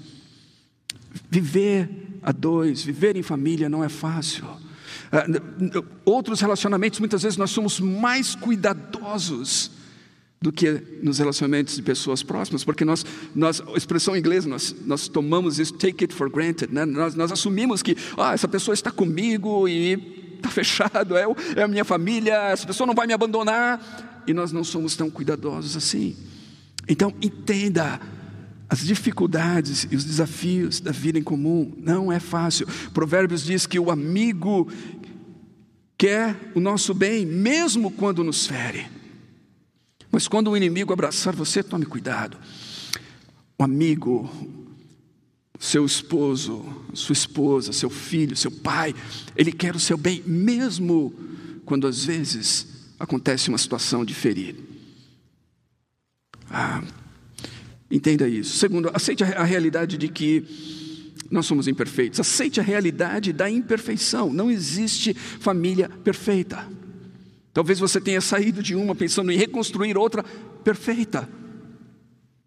Viver 1.31 2.19
a 2.23 2.33
dois, 2.33 2.83
viver 2.83 3.17
em 3.17 3.23
família 3.23 3.69
não 3.69 3.85
é 3.85 3.89
fácil. 3.91 4.45
Ah, 5.13 5.27
outros 6.05 6.41
relacionamentos, 6.41 6.99
muitas 6.99 7.23
vezes 7.23 7.37
nós 7.37 7.51
somos 7.51 7.79
mais 7.79 8.35
cuidadosos 8.35 9.71
do 10.45 10.53
que 10.53 10.79
nos 11.03 11.19
relacionamentos 11.19 11.75
de 11.75 11.81
pessoas 11.81 12.23
próximas, 12.23 12.63
porque 12.63 12.85
nós, 12.85 13.03
nós 13.35 13.63
expressão 13.75 14.15
em 14.15 14.19
inglês, 14.19 14.45
nós, 14.45 14.77
nós 14.85 15.09
tomamos 15.09 15.59
isso, 15.59 15.73
take 15.73 16.05
it 16.05 16.15
for 16.15 16.29
granted, 16.29 16.71
né? 16.71 16.85
nós, 16.85 17.15
nós 17.15 17.33
assumimos 17.33 17.83
que 17.83 17.97
ah, 18.19 18.35
essa 18.35 18.47
pessoa 18.47 18.75
está 18.75 18.91
comigo 18.91 19.67
e 19.67 20.35
está 20.37 20.51
fechado, 20.51 21.17
é, 21.17 21.25
é 21.57 21.63
a 21.63 21.67
minha 21.67 21.83
família, 21.83 22.35
essa 22.51 22.67
pessoa 22.67 22.87
não 22.87 22.95
vai 22.95 23.07
me 23.07 23.15
abandonar, 23.15 24.23
e 24.27 24.35
nós 24.35 24.53
não 24.53 24.63
somos 24.63 24.95
tão 24.95 25.09
cuidadosos 25.09 25.79
assim. 25.79 26.15
Então, 26.87 27.15
entenda 27.23 27.99
as 28.69 28.81
dificuldades 28.81 29.89
e 29.91 29.97
os 29.97 30.05
desafios 30.05 30.79
da 30.79 30.93
vida 30.93 31.19
em 31.19 31.23
comum, 31.23 31.73
não 31.79 32.13
é 32.13 32.21
fácil. 32.21 32.67
Provérbios 32.93 33.43
diz 33.43 33.65
que 33.65 33.79
o 33.79 33.91
amigo 33.91 34.71
quer 35.97 36.37
o 36.55 36.61
nosso 36.61 36.93
bem, 36.93 37.25
mesmo 37.25 37.91
quando 37.91 38.23
nos 38.23 38.47
fere. 38.47 39.04
Mas 40.15 40.29
quando 40.29 40.49
o 40.53 40.57
inimigo 40.57 40.93
abraçar 40.93 41.35
você, 41.35 41.61
tome 41.61 41.85
cuidado. 41.85 42.37
O 43.59 43.65
amigo, 43.65 44.31
seu 45.59 45.85
esposo, 45.85 46.65
sua 46.93 47.15
esposa, 47.15 47.73
seu 47.73 47.91
filho, 47.91 48.37
seu 48.37 48.53
pai, 48.53 48.95
ele 49.35 49.51
quer 49.51 49.75
o 49.75 49.81
seu 49.81 49.97
bem, 49.97 50.23
mesmo 50.25 51.13
quando 51.65 51.89
às 51.89 52.05
vezes 52.05 52.69
acontece 52.97 53.49
uma 53.49 53.59
situação 53.59 54.05
de 54.05 54.15
ferir. 54.15 54.55
Ah, 56.49 56.81
entenda 57.91 58.29
isso. 58.29 58.57
Segundo, 58.57 58.93
aceite 58.95 59.25
a 59.25 59.43
realidade 59.43 59.99
de 59.99 60.07
que 60.07 60.45
nós 61.29 61.45
somos 61.45 61.67
imperfeitos. 61.67 62.21
Aceite 62.21 62.61
a 62.61 62.63
realidade 62.63 63.33
da 63.33 63.51
imperfeição. 63.51 64.33
Não 64.33 64.49
existe 64.49 65.13
família 65.13 65.89
perfeita. 65.89 66.84
Talvez 67.55 67.79
você 67.79 68.01
tenha 68.01 68.21
saído 68.21 68.61
de 68.61 68.75
uma 68.75 68.97
pensando 68.97 69.31
em 69.31 69.37
reconstruir 69.37 69.97
outra 69.97 70.25
perfeita. 70.65 71.29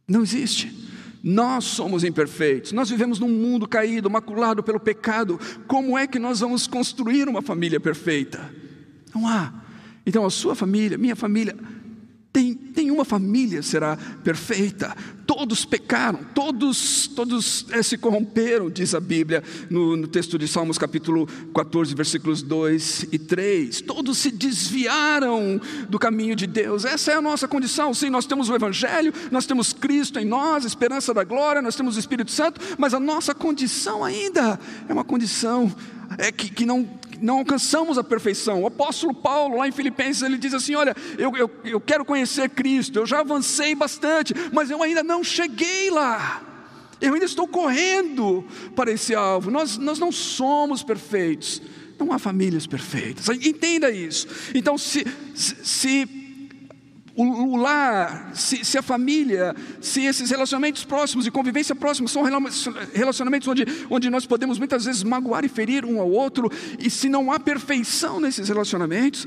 Não 0.05 0.21
existe. 0.21 0.85
Nós 1.23 1.63
somos 1.63 2.03
imperfeitos, 2.03 2.71
nós 2.71 2.89
vivemos 2.89 3.17
num 3.19 3.29
mundo 3.29 3.67
caído, 3.67 4.09
maculado 4.09 4.61
pelo 4.61 4.79
pecado. 4.79 5.39
Como 5.65 5.97
é 5.97 6.05
que 6.05 6.19
nós 6.19 6.41
vamos 6.41 6.67
construir 6.67 7.27
uma 7.27 7.41
família 7.41 7.79
perfeita? 7.79 8.53
Não 9.15 9.27
há. 9.27 9.53
Então, 10.05 10.25
a 10.25 10.29
sua 10.29 10.55
família, 10.55 10.97
minha 10.97 11.15
família, 11.15 11.57
nenhuma 12.75 13.03
família 13.03 13.61
será 13.61 13.97
perfeita. 14.23 14.95
Todos 15.25 15.65
pecaram, 15.65 16.19
todos, 16.33 17.07
todos 17.07 17.65
é, 17.71 17.83
se 17.83 17.97
corromperam, 17.97 18.69
diz 18.69 18.95
a 18.95 18.99
Bíblia 18.99 19.43
no, 19.69 19.97
no, 19.97 20.07
texto 20.07 20.37
de 20.37 20.47
Salmos, 20.47 20.77
capítulo 20.77 21.27
14, 21.53 21.93
versículos 21.93 22.41
2 22.41 23.07
e 23.11 23.19
3. 23.19 23.81
Todos 23.81 24.17
se 24.17 24.31
desviaram 24.31 25.59
do 25.89 25.99
caminho 25.99 26.35
de 26.35 26.47
Deus. 26.47 26.85
Essa 26.85 27.11
é 27.11 27.15
a 27.15 27.21
nossa 27.21 27.47
condição. 27.47 27.93
Sim, 27.93 28.09
nós 28.09 28.25
temos 28.25 28.49
o 28.49 28.55
Evangelho, 28.55 29.13
nós 29.31 29.45
temos 29.45 29.73
Cristo 29.73 30.17
em 30.17 30.25
nós, 30.25 30.63
esperança 30.63 31.13
da 31.13 31.25
glória, 31.25 31.61
nós 31.61 31.75
temos 31.75 31.97
o 31.97 31.99
Espírito 31.99 32.31
Santo, 32.31 32.61
mas 32.77 32.93
a 32.93 32.99
nossa 32.99 33.35
condição 33.35 34.03
ainda 34.03 34.57
é 34.87 34.93
uma 34.93 35.03
condição 35.03 35.75
é, 36.17 36.31
que, 36.31 36.49
que 36.49 36.65
não 36.65 36.87
não 37.21 37.39
alcançamos 37.39 37.97
a 37.97 38.03
perfeição. 38.03 38.63
O 38.63 38.67
apóstolo 38.67 39.13
Paulo, 39.13 39.57
lá 39.57 39.67
em 39.67 39.71
Filipenses, 39.71 40.23
ele 40.23 40.37
diz 40.37 40.53
assim: 40.53 40.75
Olha, 40.75 40.95
eu, 41.17 41.35
eu, 41.35 41.49
eu 41.63 41.79
quero 41.79 42.05
conhecer 42.05 42.49
Cristo, 42.49 42.99
eu 42.99 43.05
já 43.05 43.19
avancei 43.19 43.75
bastante, 43.75 44.33
mas 44.51 44.69
eu 44.69 44.81
ainda 44.81 45.03
não 45.03 45.23
cheguei 45.23 45.89
lá. 45.89 46.43
Eu 46.99 47.13
ainda 47.13 47.25
estou 47.25 47.47
correndo 47.47 48.45
para 48.75 48.91
esse 48.91 49.13
alvo. 49.13 49.51
Nós, 49.51 49.77
nós 49.77 49.99
não 49.99 50.11
somos 50.11 50.81
perfeitos. 50.81 51.61
Não 51.99 52.11
há 52.11 52.19
famílias 52.19 52.65
perfeitas. 52.65 53.27
Entenda 53.29 53.91
isso. 53.91 54.27
Então, 54.53 54.77
se, 54.77 55.05
se 55.35 56.26
o, 57.17 57.23
o 57.23 57.55
lar, 57.55 58.29
se, 58.35 58.63
se, 58.63 58.77
a 58.77 58.81
família, 58.83 59.55
se 59.81 60.05
esses 60.05 60.29
relacionamentos 60.29 60.85
próximos 60.85 61.25
e 61.25 61.31
convivência 61.31 61.75
próxima 61.75 62.07
são 62.07 62.23
relacionamentos 62.93 63.47
onde, 63.47 63.65
onde 63.89 64.07
nós 64.09 64.27
podemos 64.27 64.59
muitas 64.59 64.85
vezes 64.85 65.01
magoar 65.01 65.43
e 65.43 65.49
ferir 65.49 65.83
um 65.83 65.99
ao 65.99 66.09
outro, 66.11 66.51
e 66.77 66.91
se 66.91 67.09
não 67.09 67.31
há 67.31 67.39
perfeição 67.39 68.19
nesses 68.19 68.47
relacionamentos, 68.47 69.25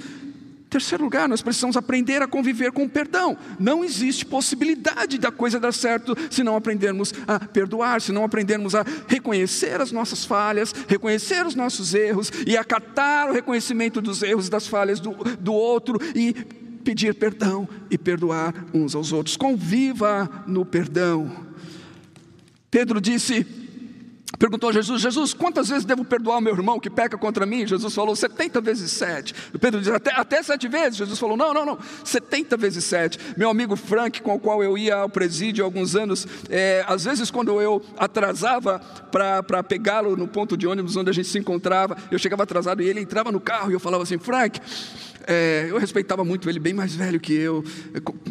Terceiro 0.70 1.03
lugar, 1.03 1.29
nós 1.29 1.42
precisamos 1.42 1.76
aprender 1.76 2.22
a 2.22 2.29
conviver 2.29 2.70
com 2.70 2.85
o 2.85 2.88
perdão. 2.88 3.37
Não 3.59 3.85
existe 3.85 4.24
possibilidade 4.24 5.18
da 5.18 5.33
coisa 5.33 5.59
dar 5.59 5.72
certo 5.72 6.16
se 6.31 6.44
não 6.44 6.55
aprendermos 6.55 7.12
a 7.26 7.40
perdoar, 7.40 8.00
se 8.00 8.12
não 8.12 8.22
aprendermos 8.22 8.76
a 8.76 8.87
reconhecer 9.09 9.81
as 9.81 9.90
nossas 9.90 10.24
falhas, 10.24 10.72
reconhecer 10.87 11.44
os 11.44 11.57
nossos 11.57 11.92
erros 11.92 12.31
e 12.46 12.57
acatar 12.57 13.29
o 13.29 13.33
reconhecimento 13.33 14.00
dos 14.00 14.22
erros 14.22 14.46
e 14.46 14.50
das 14.50 14.68
falhas 14.68 15.00
do, 15.00 15.11
do 15.40 15.53
outro 15.53 15.98
e 16.14 16.59
pedir 16.80 17.14
perdão 17.14 17.68
e 17.90 17.96
perdoar 17.96 18.54
uns 18.74 18.94
aos 18.94 19.12
outros. 19.12 19.36
Conviva 19.36 20.44
no 20.46 20.64
perdão. 20.64 21.30
Pedro 22.70 23.00
disse, 23.00 23.44
perguntou 24.38 24.70
a 24.70 24.72
Jesus: 24.72 25.02
Jesus, 25.02 25.34
quantas 25.34 25.68
vezes 25.68 25.84
devo 25.84 26.04
perdoar 26.04 26.38
o 26.38 26.40
meu 26.40 26.54
irmão 26.54 26.78
que 26.78 26.90
peca 26.90 27.16
contra 27.16 27.44
mim? 27.46 27.66
Jesus 27.66 27.94
falou: 27.94 28.14
70 28.14 28.60
vezes 28.60 28.90
7. 28.92 29.34
Pedro 29.60 29.80
disse: 29.80 29.92
até, 29.92 30.12
até 30.14 30.42
7 30.42 30.68
vezes. 30.68 30.98
Jesus 30.98 31.18
falou: 31.18 31.36
Não, 31.36 31.52
não, 31.52 31.64
não, 31.64 31.78
70 32.04 32.56
vezes 32.56 32.84
7. 32.84 33.18
Meu 33.36 33.50
amigo 33.50 33.76
Frank, 33.76 34.20
com 34.22 34.34
o 34.34 34.38
qual 34.38 34.62
eu 34.62 34.76
ia 34.76 34.96
ao 34.96 35.08
presídio 35.08 35.64
há 35.64 35.66
alguns 35.66 35.96
anos, 35.96 36.26
é, 36.48 36.84
às 36.86 37.04
vezes 37.04 37.30
quando 37.30 37.60
eu 37.60 37.82
atrasava 37.98 38.80
para 39.10 39.62
pegá-lo 39.62 40.16
no 40.16 40.28
ponto 40.28 40.56
de 40.56 40.66
ônibus 40.66 40.96
onde 40.96 41.10
a 41.10 41.12
gente 41.12 41.28
se 41.28 41.38
encontrava, 41.38 41.96
eu 42.10 42.18
chegava 42.18 42.42
atrasado 42.42 42.82
e 42.82 42.88
ele 42.88 43.00
entrava 43.00 43.32
no 43.32 43.40
carro 43.40 43.70
e 43.70 43.74
eu 43.74 43.80
falava 43.80 44.02
assim: 44.02 44.18
Frank, 44.18 44.60
é, 45.26 45.66
eu 45.68 45.78
respeitava 45.78 46.24
muito 46.24 46.48
ele, 46.48 46.58
bem 46.58 46.74
mais 46.74 46.94
velho 46.94 47.20
que 47.20 47.32
eu, 47.32 47.64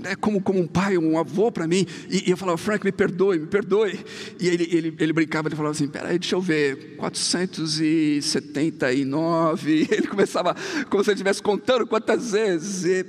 é, 0.03 0.15
como, 0.15 0.41
como 0.41 0.59
um 0.59 0.67
pai, 0.67 0.97
um 0.97 1.17
avô 1.17 1.51
para 1.51 1.67
mim. 1.67 1.85
E, 2.09 2.27
e, 2.27 2.31
eu 2.31 2.38
falava, 2.38 2.57
Frank, 2.57 2.83
me 2.83 2.91
perdoe, 2.91 3.39
me 3.39 3.47
perdoe. 3.47 3.99
E 4.39 4.47
ele, 4.47 4.67
ele, 4.71 4.95
ele 4.99 5.13
brincava, 5.13 5.47
ele 5.47 5.55
falava 5.55 5.71
assim: 5.71 5.88
peraí, 5.89 6.19
deixa 6.19 6.36
eu 6.36 6.41
ver, 6.41 6.97
479. 6.97 9.88
Ele 9.91 10.08
começava 10.08 10.56
como 10.89 11.04
se 11.04 11.10
ele 11.10 11.15
estivesse 11.15 11.41
contando 11.41 11.88
quantas 11.88 12.32
vezes. 12.32 12.86
E, 12.86 13.06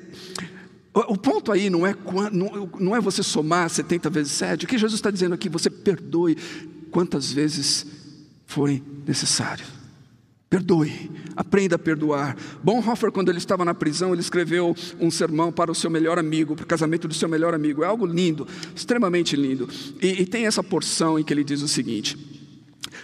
o 0.93 1.17
ponto 1.17 1.53
aí 1.53 1.71
não 1.71 1.87
é, 1.87 1.95
não 2.79 2.97
é 2.97 3.01
você 3.01 3.23
somar 3.23 3.71
70 3.71 4.11
vezes 4.11 4.33
7. 4.33 4.65
O 4.65 4.69
que 4.69 4.77
Jesus 4.77 4.99
está 4.99 5.09
dizendo 5.11 5.35
aqui? 5.35 5.49
Você 5.49 5.71
perdoe 5.71 6.37
quantas 6.91 7.33
vezes 7.33 7.87
forem 8.47 8.83
necessárias. 9.07 9.81
Perdoe, 10.51 11.09
aprenda 11.37 11.77
a 11.77 11.79
perdoar. 11.79 12.37
Bonhoeffer, 12.61 13.13
quando 13.13 13.29
ele 13.29 13.39
estava 13.39 13.65
na 13.65 13.73
prisão, 13.73 14.13
ele 14.13 14.21
escreveu 14.21 14.75
um 14.99 15.09
sermão 15.09 15.53
para 15.53 15.71
o 15.71 15.75
seu 15.77 15.89
melhor 15.89 16.19
amigo, 16.19 16.57
para 16.57 16.65
o 16.65 16.67
casamento 16.67 17.07
do 17.07 17.15
seu 17.15 17.29
melhor 17.29 17.55
amigo. 17.55 17.85
É 17.85 17.87
algo 17.87 18.05
lindo, 18.05 18.49
extremamente 18.75 19.37
lindo. 19.37 19.69
E, 20.03 20.23
e 20.23 20.27
tem 20.27 20.47
essa 20.47 20.61
porção 20.61 21.17
em 21.17 21.23
que 21.23 21.33
ele 21.33 21.45
diz 21.45 21.63
o 21.63 21.69
seguinte: 21.69 22.19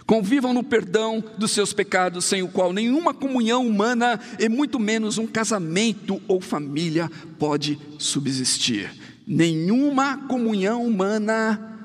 Convivam 0.07 0.55
no 0.55 0.63
perdão 0.63 1.23
dos 1.37 1.51
seus 1.51 1.73
pecados, 1.73 2.25
sem 2.25 2.41
o 2.41 2.49
qual 2.49 2.73
nenhuma 2.73 3.13
comunhão 3.13 3.67
humana, 3.67 4.21
e 4.39 4.49
muito 4.49 4.79
menos 4.79 5.19
um 5.19 5.27
casamento 5.27 6.23
ou 6.29 6.41
família, 6.41 7.11
pode 7.39 7.77
subsistir. 7.99 8.91
Nenhuma 9.27 10.19
comunhão 10.29 10.87
humana, 10.87 11.77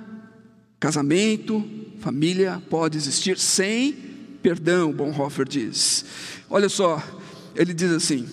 casamento, 0.79 1.67
família 1.99 2.62
pode 2.69 2.97
existir 2.97 3.39
sem 3.39 3.93
perdão, 4.43 4.91
Bonhoeffer 4.91 5.47
diz. 5.47 6.05
Olha 6.49 6.69
só, 6.69 7.01
ele 7.55 7.73
diz 7.73 7.91
assim, 7.91 8.27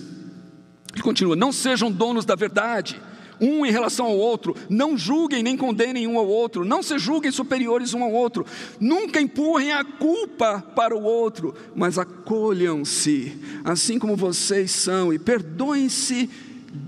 ele 0.92 1.02
continua: 1.02 1.34
não 1.34 1.52
sejam 1.52 1.90
donos 1.90 2.24
da 2.24 2.34
verdade, 2.34 3.00
um 3.40 3.64
em 3.64 3.70
relação 3.70 4.06
ao 4.06 4.16
outro, 4.16 4.54
não 4.68 4.96
julguem 4.96 5.42
nem 5.42 5.56
condenem 5.56 6.06
um 6.06 6.18
ao 6.18 6.26
outro, 6.26 6.64
não 6.64 6.82
se 6.82 6.98
julguem 6.98 7.30
superiores 7.30 7.94
um 7.94 8.02
ao 8.02 8.12
outro, 8.12 8.44
nunca 8.80 9.20
empurrem 9.20 9.72
a 9.72 9.84
culpa 9.84 10.60
para 10.74 10.96
o 10.96 11.02
outro, 11.02 11.54
mas 11.74 11.98
acolham-se, 11.98 13.36
assim 13.64 13.98
como 13.98 14.16
vocês 14.16 14.70
são, 14.70 15.12
e 15.12 15.18
perdoem-se 15.18 16.28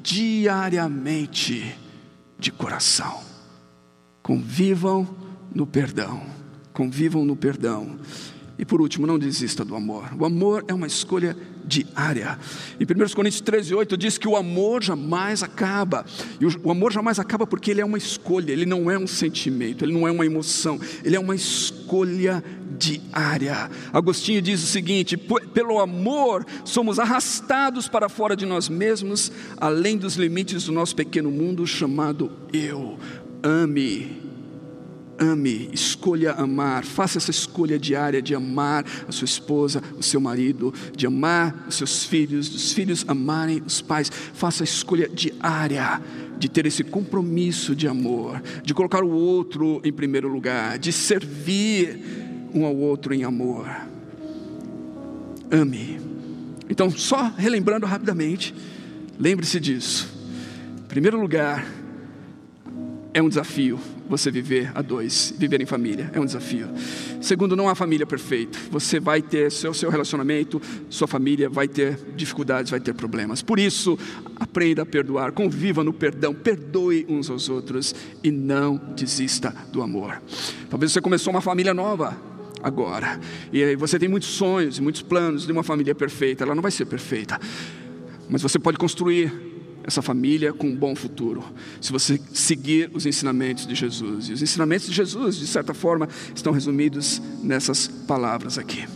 diariamente 0.02 1.74
de 2.38 2.50
coração. 2.50 3.20
Convivam 4.22 5.08
no 5.54 5.66
perdão, 5.66 6.22
convivam 6.72 7.24
no 7.24 7.36
perdão. 7.36 7.98
E 8.60 8.64
por 8.66 8.82
último, 8.82 9.06
não 9.06 9.18
desista 9.18 9.64
do 9.64 9.74
amor. 9.74 10.10
O 10.18 10.26
amor 10.26 10.66
é 10.68 10.74
uma 10.74 10.86
escolha 10.86 11.34
diária. 11.64 12.38
Em 12.78 12.84
1 12.84 13.14
Coríntios 13.14 13.40
13, 13.40 13.74
8 13.74 13.96
diz 13.96 14.18
que 14.18 14.28
o 14.28 14.36
amor 14.36 14.82
jamais 14.82 15.42
acaba. 15.42 16.04
E 16.38 16.44
o 16.44 16.70
amor 16.70 16.92
jamais 16.92 17.18
acaba 17.18 17.46
porque 17.46 17.70
ele 17.70 17.80
é 17.80 17.84
uma 17.86 17.96
escolha, 17.96 18.52
ele 18.52 18.66
não 18.66 18.90
é 18.90 18.98
um 18.98 19.06
sentimento, 19.06 19.82
ele 19.82 19.94
não 19.94 20.06
é 20.06 20.10
uma 20.10 20.26
emoção, 20.26 20.78
ele 21.02 21.16
é 21.16 21.18
uma 21.18 21.34
escolha 21.34 22.44
diária. 22.78 23.70
Agostinho 23.94 24.42
diz 24.42 24.62
o 24.62 24.66
seguinte: 24.66 25.16
pelo 25.16 25.78
amor 25.78 26.44
somos 26.62 26.98
arrastados 26.98 27.88
para 27.88 28.10
fora 28.10 28.36
de 28.36 28.44
nós 28.44 28.68
mesmos, 28.68 29.32
além 29.56 29.96
dos 29.96 30.16
limites 30.16 30.64
do 30.64 30.72
nosso 30.72 30.94
pequeno 30.94 31.30
mundo 31.30 31.66
chamado 31.66 32.30
eu. 32.52 32.98
Ame 33.42 34.29
ame, 35.20 35.68
escolha 35.70 36.33
amar, 36.33 36.83
faça 36.83 37.18
essa 37.18 37.30
escolha 37.30 37.78
diária 37.78 38.22
de 38.22 38.35
amar 38.35 38.87
a 39.06 39.12
sua 39.12 39.26
esposa, 39.26 39.83
o 39.98 40.02
seu 40.02 40.18
marido, 40.18 40.72
de 40.96 41.06
amar 41.06 41.66
os 41.68 41.74
seus 41.74 42.04
filhos, 42.04 42.48
dos 42.48 42.72
filhos 42.72 43.04
amarem 43.06 43.62
os 43.64 43.83
pais, 43.83 44.11
faça 44.11 44.62
a 44.62 44.64
escolha 44.64 45.06
diária 45.06 46.00
de 46.38 46.48
ter 46.48 46.64
esse 46.64 46.83
compromisso 46.83 47.76
de 47.76 47.87
amor, 47.87 48.42
de 48.64 48.72
colocar 48.72 49.04
o 49.04 49.11
outro 49.11 49.83
em 49.85 49.92
primeiro 49.92 50.26
lugar, 50.26 50.78
de 50.78 50.90
servir 50.90 52.00
um 52.54 52.64
ao 52.64 52.74
outro 52.74 53.12
em 53.12 53.22
amor. 53.22 53.68
Ame. 55.50 56.00
Então, 56.68 56.90
só 56.90 57.30
relembrando 57.37 57.85
rapidamente, 57.85 58.54
lembre-se 59.18 59.61
disso. 59.61 60.09
Em 60.78 60.88
primeiro 60.88 61.20
lugar, 61.20 61.66
é 63.12 63.20
um 63.20 63.28
desafio 63.28 63.78
você 64.10 64.30
viver 64.30 64.72
a 64.74 64.82
dois, 64.82 65.32
viver 65.38 65.62
em 65.62 65.66
família, 65.66 66.10
é 66.12 66.18
um 66.18 66.26
desafio. 66.26 66.68
Segundo, 67.20 67.54
não 67.54 67.68
há 67.68 67.76
família 67.76 68.04
perfeita. 68.04 68.58
Você 68.70 68.98
vai 68.98 69.22
ter 69.22 69.52
seu, 69.52 69.72
seu 69.72 69.88
relacionamento, 69.88 70.60
sua 70.88 71.06
família 71.06 71.48
vai 71.48 71.68
ter 71.68 71.96
dificuldades, 72.16 72.70
vai 72.70 72.80
ter 72.80 72.92
problemas. 72.92 73.40
Por 73.40 73.60
isso, 73.60 73.96
aprenda 74.34 74.82
a 74.82 74.86
perdoar, 74.86 75.30
conviva 75.30 75.84
no 75.84 75.92
perdão, 75.92 76.34
perdoe 76.34 77.06
uns 77.08 77.30
aos 77.30 77.48
outros 77.48 77.94
e 78.22 78.32
não 78.32 78.76
desista 78.96 79.54
do 79.72 79.80
amor. 79.80 80.20
Talvez 80.68 80.90
você 80.90 81.00
começou 81.00 81.32
uma 81.32 81.40
família 81.40 81.72
nova, 81.72 82.20
agora. 82.60 83.20
E 83.52 83.76
você 83.76 83.96
tem 83.96 84.08
muitos 84.08 84.30
sonhos 84.30 84.78
e 84.78 84.82
muitos 84.82 85.02
planos 85.02 85.46
de 85.46 85.52
uma 85.52 85.62
família 85.62 85.94
perfeita. 85.94 86.42
Ela 86.42 86.54
não 86.54 86.62
vai 86.62 86.72
ser 86.72 86.84
perfeita. 86.84 87.38
Mas 88.28 88.42
você 88.42 88.58
pode 88.58 88.76
construir 88.76 89.32
essa 89.84 90.02
família 90.02 90.52
com 90.52 90.66
um 90.66 90.76
bom 90.76 90.94
futuro, 90.94 91.44
se 91.80 91.92
você 91.92 92.20
seguir 92.32 92.90
os 92.92 93.06
ensinamentos 93.06 93.66
de 93.66 93.74
Jesus. 93.74 94.28
E 94.28 94.32
os 94.32 94.42
ensinamentos 94.42 94.86
de 94.86 94.92
Jesus, 94.92 95.36
de 95.36 95.46
certa 95.46 95.74
forma, 95.74 96.08
estão 96.34 96.52
resumidos 96.52 97.20
nessas 97.42 97.88
palavras 97.88 98.58
aqui. 98.58 98.86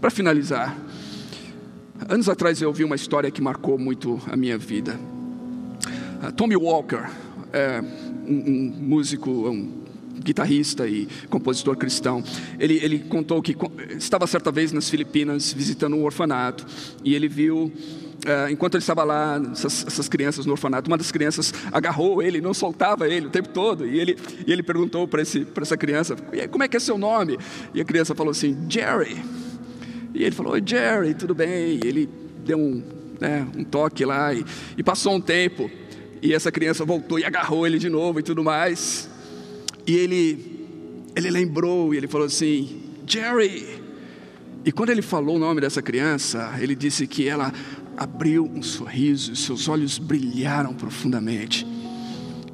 Para 0.00 0.10
finalizar, 0.10 0.76
Anos 2.08 2.28
atrás 2.28 2.60
eu 2.62 2.68
ouvi 2.68 2.82
uma 2.82 2.96
história 2.96 3.30
que 3.30 3.42
marcou 3.42 3.78
muito 3.78 4.20
a 4.26 4.36
minha 4.36 4.56
vida. 4.56 4.98
Uh, 6.26 6.32
Tommy 6.32 6.56
Walker, 6.56 7.08
é, 7.52 7.82
um, 8.26 8.34
um 8.34 8.74
músico, 8.80 9.30
um 9.30 9.70
guitarrista 10.18 10.88
e 10.88 11.06
compositor 11.28 11.76
cristão, 11.76 12.24
ele, 12.58 12.78
ele 12.82 12.98
contou 13.00 13.40
que 13.42 13.54
estava 13.96 14.26
certa 14.26 14.50
vez 14.50 14.72
nas 14.72 14.88
Filipinas 14.88 15.52
visitando 15.52 15.94
um 15.94 16.04
orfanato 16.04 16.66
e 17.04 17.14
ele 17.14 17.28
viu 17.28 17.70
Uh, 18.20 18.50
enquanto 18.50 18.74
ele 18.74 18.82
estava 18.82 19.02
lá, 19.02 19.40
essas, 19.50 19.86
essas, 19.86 20.06
crianças 20.06 20.44
no 20.44 20.52
orfanato, 20.52 20.90
uma 20.90 20.98
das 20.98 21.10
crianças 21.10 21.54
agarrou 21.72 22.22
ele, 22.22 22.38
não 22.38 22.52
soltava 22.52 23.08
ele 23.08 23.26
o 23.26 23.30
tempo 23.30 23.48
todo, 23.48 23.86
e 23.86 23.98
ele, 23.98 24.18
e 24.46 24.52
ele 24.52 24.62
perguntou 24.62 25.08
para 25.08 25.22
essa 25.22 25.76
criança: 25.76 26.14
como 26.50 26.62
é 26.62 26.68
que 26.68 26.76
é 26.76 26.80
seu 26.80 26.98
nome? 26.98 27.38
E 27.72 27.80
a 27.80 27.84
criança 27.84 28.14
falou 28.14 28.30
assim: 28.30 28.56
Jerry. 28.68 29.24
E 30.14 30.22
ele 30.22 30.32
falou: 30.32 30.54
Jerry, 30.64 31.14
tudo 31.14 31.34
bem? 31.34 31.80
E 31.82 31.86
ele 31.86 32.10
deu 32.44 32.58
um, 32.58 32.82
né, 33.18 33.46
um 33.56 33.64
toque 33.64 34.04
lá, 34.04 34.34
e, 34.34 34.44
e 34.76 34.82
passou 34.82 35.14
um 35.14 35.20
tempo, 35.20 35.70
e 36.20 36.34
essa 36.34 36.52
criança 36.52 36.84
voltou 36.84 37.18
e 37.18 37.24
agarrou 37.24 37.66
ele 37.66 37.78
de 37.78 37.88
novo 37.88 38.20
e 38.20 38.22
tudo 38.22 38.44
mais. 38.44 39.08
E 39.86 39.96
ele, 39.96 40.66
ele 41.16 41.30
lembrou 41.30 41.94
e 41.94 41.96
ele 41.96 42.06
falou 42.06 42.26
assim: 42.26 42.82
Jerry. 43.06 43.80
E 44.62 44.70
quando 44.70 44.90
ele 44.90 45.00
falou 45.00 45.36
o 45.36 45.38
nome 45.38 45.58
dessa 45.58 45.80
criança, 45.80 46.54
ele 46.60 46.74
disse 46.74 47.06
que 47.06 47.26
ela 47.26 47.50
abriu 48.00 48.50
um 48.50 48.62
sorriso, 48.62 49.36
seus 49.36 49.68
olhos 49.68 49.98
brilharam 49.98 50.72
profundamente. 50.72 51.66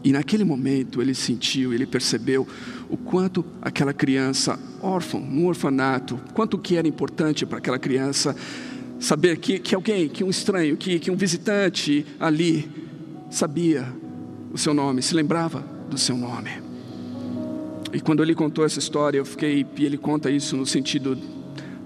E 0.02 0.10
naquele 0.10 0.42
momento 0.42 1.00
ele 1.00 1.14
sentiu, 1.14 1.72
ele 1.72 1.86
percebeu 1.86 2.44
o 2.90 2.96
quanto 2.96 3.44
aquela 3.62 3.94
criança 3.94 4.58
órfã, 4.82 5.20
num 5.20 5.46
orfanato, 5.46 6.20
quanto 6.34 6.58
que 6.58 6.74
era 6.74 6.88
importante 6.88 7.46
para 7.46 7.58
aquela 7.58 7.78
criança 7.78 8.34
saber 8.98 9.36
que, 9.36 9.60
que 9.60 9.72
alguém, 9.72 10.08
que 10.08 10.24
um 10.24 10.30
estranho, 10.30 10.76
que, 10.76 10.98
que 10.98 11.12
um 11.12 11.16
visitante 11.16 12.04
ali 12.18 12.68
sabia 13.30 13.86
o 14.52 14.58
seu 14.58 14.74
nome, 14.74 15.00
se 15.00 15.14
lembrava 15.14 15.60
do 15.88 15.96
seu 15.96 16.16
nome. 16.16 16.50
E 17.92 18.00
quando 18.00 18.20
ele 18.20 18.34
contou 18.34 18.64
essa 18.64 18.80
história, 18.80 19.18
eu 19.18 19.24
fiquei, 19.24 19.64
e 19.76 19.84
ele 19.84 19.96
conta 19.96 20.28
isso 20.28 20.56
no 20.56 20.66
sentido, 20.66 21.16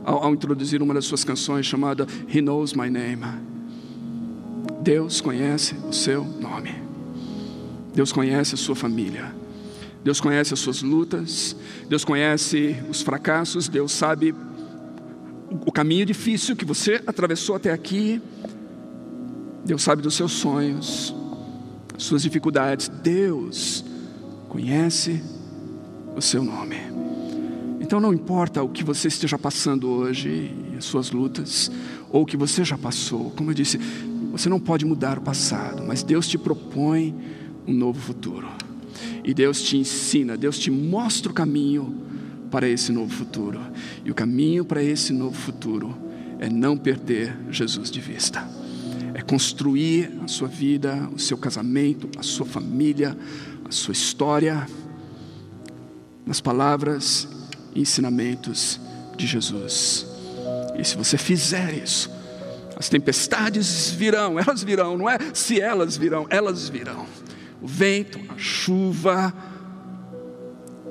ao, 0.03 0.25
ao 0.25 0.33
introduzir 0.33 0.81
uma 0.81 0.95
das 0.95 1.05
suas 1.05 1.25
canções 1.25 1.67
chamada 1.67 2.07
He 2.27 2.41
Knows 2.41 2.73
My 2.73 2.89
Name. 2.89 3.50
Deus 4.81 5.21
conhece 5.21 5.75
o 5.89 5.93
seu 5.93 6.25
nome. 6.25 6.75
Deus 7.95 8.13
conhece 8.13 8.55
a 8.55 8.59
sua 8.59 8.75
família. 8.75 9.35
Deus 10.03 10.21
conhece 10.21 10.55
as 10.55 10.61
suas 10.61 10.81
lutas. 10.81 11.55
Deus 11.89 12.05
conhece 12.05 12.77
os 12.89 13.03
fracassos. 13.03 13.69
Deus 13.69 13.93
sabe 13.93 14.35
o 15.67 15.71
caminho 15.71 16.07
difícil 16.07 16.57
que 16.57 16.65
você 16.65 17.03
atravessou 17.07 17.57
até 17.57 17.71
aqui. 17.71 18.23
Deus 19.65 19.83
sabe 19.83 20.01
dos 20.01 20.15
seus 20.15 20.33
sonhos, 20.33 21.15
suas 21.99 22.23
dificuldades. 22.23 22.89
Deus 22.89 23.85
conhece 24.49 25.23
o 26.17 26.23
seu 26.23 26.43
nome. 26.43 26.77
Então 27.81 28.01
não 28.01 28.15
importa 28.15 28.63
o 28.63 28.69
que 28.69 28.83
você 28.85 29.09
esteja 29.09 29.39
passando 29.39 29.91
hoje, 29.91 30.55
as 30.79 30.85
suas 30.85 31.11
lutas, 31.11 31.71
ou 32.09 32.23
o 32.23 32.27
que 32.27 32.37
você 32.37 32.65
já 32.65 32.79
passou, 32.79 33.31
como 33.31 33.51
eu 33.51 33.55
disse, 33.55 33.79
você 34.31 34.49
não 34.49 34.61
pode 34.61 34.85
mudar 34.85 35.19
o 35.19 35.23
passado, 35.23 35.83
mas 35.87 36.03
Deus 36.03 36.29
te 36.29 36.39
propõe 36.39 37.15
um 37.67 37.75
novo 37.75 38.01
futuro. 38.01 38.49
E 39.25 39.35
Deus 39.35 39.63
te 39.63 39.77
ensina, 39.77 40.37
Deus 40.37 40.59
te 40.59 40.71
mostra 40.71 41.31
o 41.31 41.35
caminho 41.35 41.95
para 42.51 42.69
esse 42.69 42.93
novo 42.93 43.13
futuro. 43.13 43.61
E 44.05 44.11
o 44.11 44.15
caminho 44.15 44.65
para 44.65 44.83
esse 44.83 45.13
novo 45.13 45.37
futuro 45.37 45.97
é 46.39 46.49
não 46.49 46.77
perder 46.77 47.37
Jesus 47.51 47.91
de 47.91 48.01
vista. 48.01 48.47
É 49.15 49.21
construir 49.21 50.13
a 50.23 50.29
sua 50.29 50.49
vida, 50.49 51.09
o 51.15 51.19
seu 51.19 51.37
casamento, 51.37 52.09
a 52.19 52.23
sua 52.23 52.47
família, 52.47 53.17
a 53.69 53.71
sua 53.71 53.93
história 53.93 54.67
nas 56.25 56.41
palavras 56.41 57.29
e 57.75 57.81
ensinamentos 57.81 58.81
de 59.17 59.27
Jesus. 59.27 60.07
E 60.79 60.85
se 60.85 60.97
você 60.97 61.19
fizer 61.19 61.75
isso, 61.75 62.11
as 62.81 62.89
tempestades 62.89 63.91
virão, 63.91 64.39
elas 64.41 64.63
virão, 64.63 64.97
não 64.97 65.07
é? 65.07 65.19
Se 65.35 65.61
elas 65.61 65.99
virão, 65.99 66.27
elas 66.31 66.67
virão. 66.67 67.05
O 67.61 67.67
vento, 67.67 68.19
a 68.31 68.39
chuva, 68.39 69.35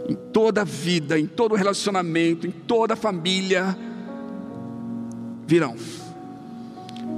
em 0.08 0.14
toda 0.14 0.62
a 0.62 0.64
vida, 0.64 1.18
em 1.18 1.26
todo 1.26 1.56
relacionamento, 1.56 2.46
em 2.46 2.52
toda 2.52 2.94
a 2.94 2.96
família, 2.96 3.76
virão. 5.48 5.76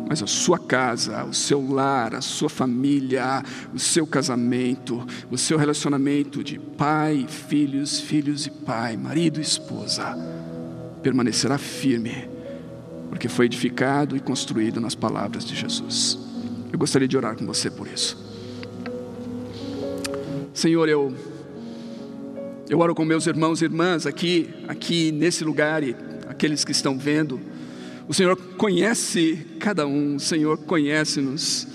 Mas 0.07 0.23
a 0.23 0.27
sua 0.27 0.57
casa, 0.57 1.25
o 1.25 1.33
seu 1.33 1.69
lar, 1.69 2.15
a 2.15 2.21
sua 2.21 2.49
família, 2.49 3.43
o 3.73 3.79
seu 3.79 4.07
casamento, 4.07 5.05
o 5.29 5.37
seu 5.37 5.57
relacionamento 5.57 6.41
de 6.41 6.57
pai, 6.57 7.25
filhos, 7.27 7.99
filhos 7.99 8.45
e 8.45 8.49
pai, 8.49 8.95
marido 8.95 9.37
e 9.37 9.43
esposa, 9.43 10.17
permanecerá 11.03 11.57
firme, 11.57 12.30
porque 13.11 13.29
foi 13.29 13.45
edificado 13.45 14.17
e 14.17 14.19
construído 14.19 14.81
nas 14.81 14.95
palavras 14.95 15.45
de 15.45 15.55
Jesus. 15.55 16.17
Eu 16.73 16.79
gostaria 16.79 17.07
de 17.07 17.15
orar 17.15 17.35
com 17.35 17.45
você 17.45 17.69
por 17.69 17.87
isso. 17.87 18.17
Senhor, 20.51 20.89
eu 20.89 21.13
eu 22.67 22.79
oro 22.79 22.95
com 22.95 23.05
meus 23.05 23.27
irmãos 23.27 23.61
e 23.61 23.65
irmãs 23.65 24.07
aqui, 24.07 24.49
aqui 24.67 25.11
nesse 25.11 25.43
lugar 25.43 25.83
e 25.83 25.95
aqueles 26.27 26.65
que 26.65 26.71
estão 26.71 26.97
vendo 26.97 27.39
o 28.11 28.13
Senhor 28.13 28.35
conhece 28.57 29.47
cada 29.57 29.87
um, 29.87 30.15
o 30.17 30.19
Senhor 30.19 30.57
conhece-nos. 30.57 31.65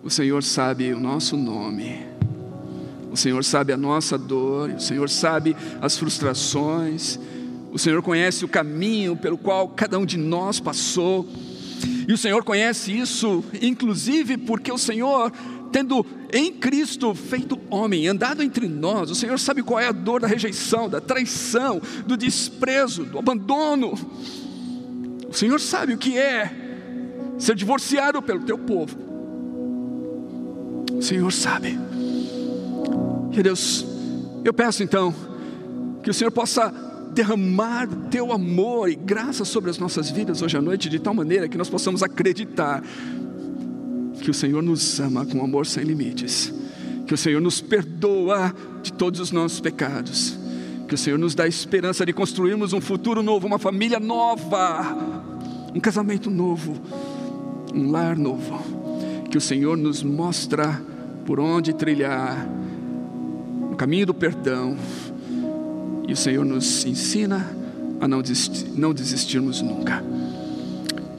O 0.00 0.08
Senhor 0.08 0.40
sabe 0.40 0.92
o 0.92 1.00
nosso 1.00 1.36
nome. 1.36 2.06
O 3.10 3.16
Senhor 3.16 3.42
sabe 3.42 3.72
a 3.72 3.76
nossa 3.76 4.16
dor, 4.16 4.70
o 4.70 4.80
Senhor 4.80 5.10
sabe 5.10 5.56
as 5.80 5.98
frustrações. 5.98 7.18
O 7.72 7.78
Senhor 7.78 8.02
conhece 8.02 8.44
o 8.44 8.48
caminho 8.48 9.16
pelo 9.16 9.38
qual 9.38 9.66
cada 9.66 9.98
um 9.98 10.04
de 10.04 10.18
nós 10.18 10.60
passou. 10.60 11.26
E 12.06 12.12
o 12.12 12.18
Senhor 12.18 12.44
conhece 12.44 12.92
isso, 12.92 13.42
inclusive 13.62 14.36
porque 14.36 14.70
o 14.70 14.76
Senhor, 14.76 15.32
tendo 15.72 16.04
em 16.30 16.52
Cristo 16.52 17.14
feito 17.14 17.58
homem, 17.70 18.06
andado 18.06 18.42
entre 18.42 18.68
nós, 18.68 19.10
o 19.10 19.14
Senhor 19.14 19.38
sabe 19.38 19.62
qual 19.62 19.80
é 19.80 19.86
a 19.86 19.92
dor 19.92 20.20
da 20.20 20.26
rejeição, 20.26 20.86
da 20.86 21.00
traição, 21.00 21.80
do 22.06 22.14
desprezo, 22.14 23.04
do 23.04 23.18
abandono. 23.18 23.94
O 25.26 25.32
Senhor 25.32 25.58
sabe 25.58 25.94
o 25.94 25.98
que 25.98 26.18
é 26.18 26.52
ser 27.38 27.54
divorciado 27.54 28.20
pelo 28.20 28.40
teu 28.40 28.58
povo. 28.58 28.98
O 30.92 31.00
Senhor 31.00 31.32
sabe. 31.32 31.78
Que 33.32 33.42
Deus, 33.42 33.86
eu 34.44 34.52
peço 34.52 34.82
então 34.82 35.14
que 36.02 36.10
o 36.10 36.14
Senhor 36.14 36.30
possa 36.30 36.91
derramar 37.12 37.86
teu 38.10 38.32
amor 38.32 38.90
e 38.90 38.94
graça 38.94 39.44
sobre 39.44 39.70
as 39.70 39.78
nossas 39.78 40.10
vidas 40.10 40.42
hoje 40.42 40.56
à 40.56 40.62
noite, 40.62 40.88
de 40.88 40.98
tal 40.98 41.14
maneira 41.14 41.48
que 41.48 41.58
nós 41.58 41.68
possamos 41.68 42.02
acreditar 42.02 42.82
que 44.20 44.30
o 44.30 44.34
Senhor 44.34 44.62
nos 44.62 45.00
ama 45.00 45.26
com 45.26 45.44
amor 45.44 45.66
sem 45.66 45.84
limites, 45.84 46.52
que 47.06 47.14
o 47.14 47.18
Senhor 47.18 47.40
nos 47.40 47.60
perdoa 47.60 48.54
de 48.82 48.92
todos 48.92 49.20
os 49.20 49.32
nossos 49.32 49.60
pecados 49.60 50.42
que 50.92 50.94
o 50.94 50.98
Senhor 50.98 51.18
nos 51.18 51.34
dá 51.34 51.48
esperança 51.48 52.04
de 52.04 52.12
construirmos 52.12 52.74
um 52.74 52.80
futuro 52.80 53.22
novo, 53.22 53.46
uma 53.46 53.58
família 53.58 53.98
nova, 53.98 54.94
um 55.74 55.80
casamento 55.80 56.30
novo, 56.30 56.76
um 57.74 57.90
lar 57.90 58.14
novo. 58.14 58.60
Que 59.30 59.38
o 59.38 59.40
Senhor 59.40 59.74
nos 59.74 60.02
mostra 60.02 60.82
por 61.24 61.40
onde 61.40 61.72
trilhar 61.72 62.46
o 63.70 63.74
caminho 63.74 64.04
do 64.04 64.12
perdão. 64.12 64.76
E 66.06 66.12
o 66.12 66.16
Senhor 66.16 66.44
nos 66.44 66.84
ensina 66.84 67.46
a 68.00 68.08
não, 68.08 68.20
desistir, 68.20 68.66
não 68.74 68.92
desistirmos 68.92 69.60
nunca. 69.60 70.02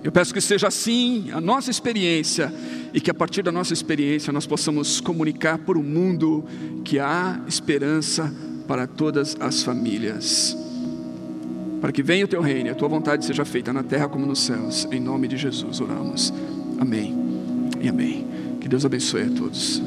Eu 0.03 0.11
peço 0.11 0.33
que 0.33 0.41
seja 0.41 0.67
assim 0.67 1.31
a 1.31 1.39
nossa 1.39 1.71
experiência 1.71 2.53
e 2.93 2.99
que 2.99 3.09
a 3.09 3.13
partir 3.13 3.41
da 3.41 3.51
nossa 3.51 3.71
experiência 3.71 4.33
nós 4.33 4.45
possamos 4.45 4.99
comunicar 4.99 5.57
para 5.57 5.77
o 5.77 5.83
mundo 5.83 6.43
que 6.83 6.99
há 6.99 7.39
esperança 7.47 8.31
para 8.67 8.85
todas 8.85 9.37
as 9.39 9.63
famílias. 9.63 10.57
Para 11.79 11.91
que 11.91 12.03
venha 12.03 12.25
o 12.25 12.27
teu 12.27 12.41
reino, 12.41 12.69
a 12.69 12.75
tua 12.75 12.87
vontade 12.87 13.25
seja 13.25 13.45
feita 13.45 13.71
na 13.71 13.83
terra 13.83 14.09
como 14.09 14.25
nos 14.25 14.39
céus. 14.39 14.87
Em 14.91 14.99
nome 14.99 15.27
de 15.27 15.37
Jesus 15.37 15.79
oramos. 15.79 16.33
Amém 16.79 17.15
e 17.81 17.87
amém. 17.87 18.25
Que 18.59 18.67
Deus 18.67 18.85
abençoe 18.85 19.23
a 19.23 19.29
todos. 19.29 19.81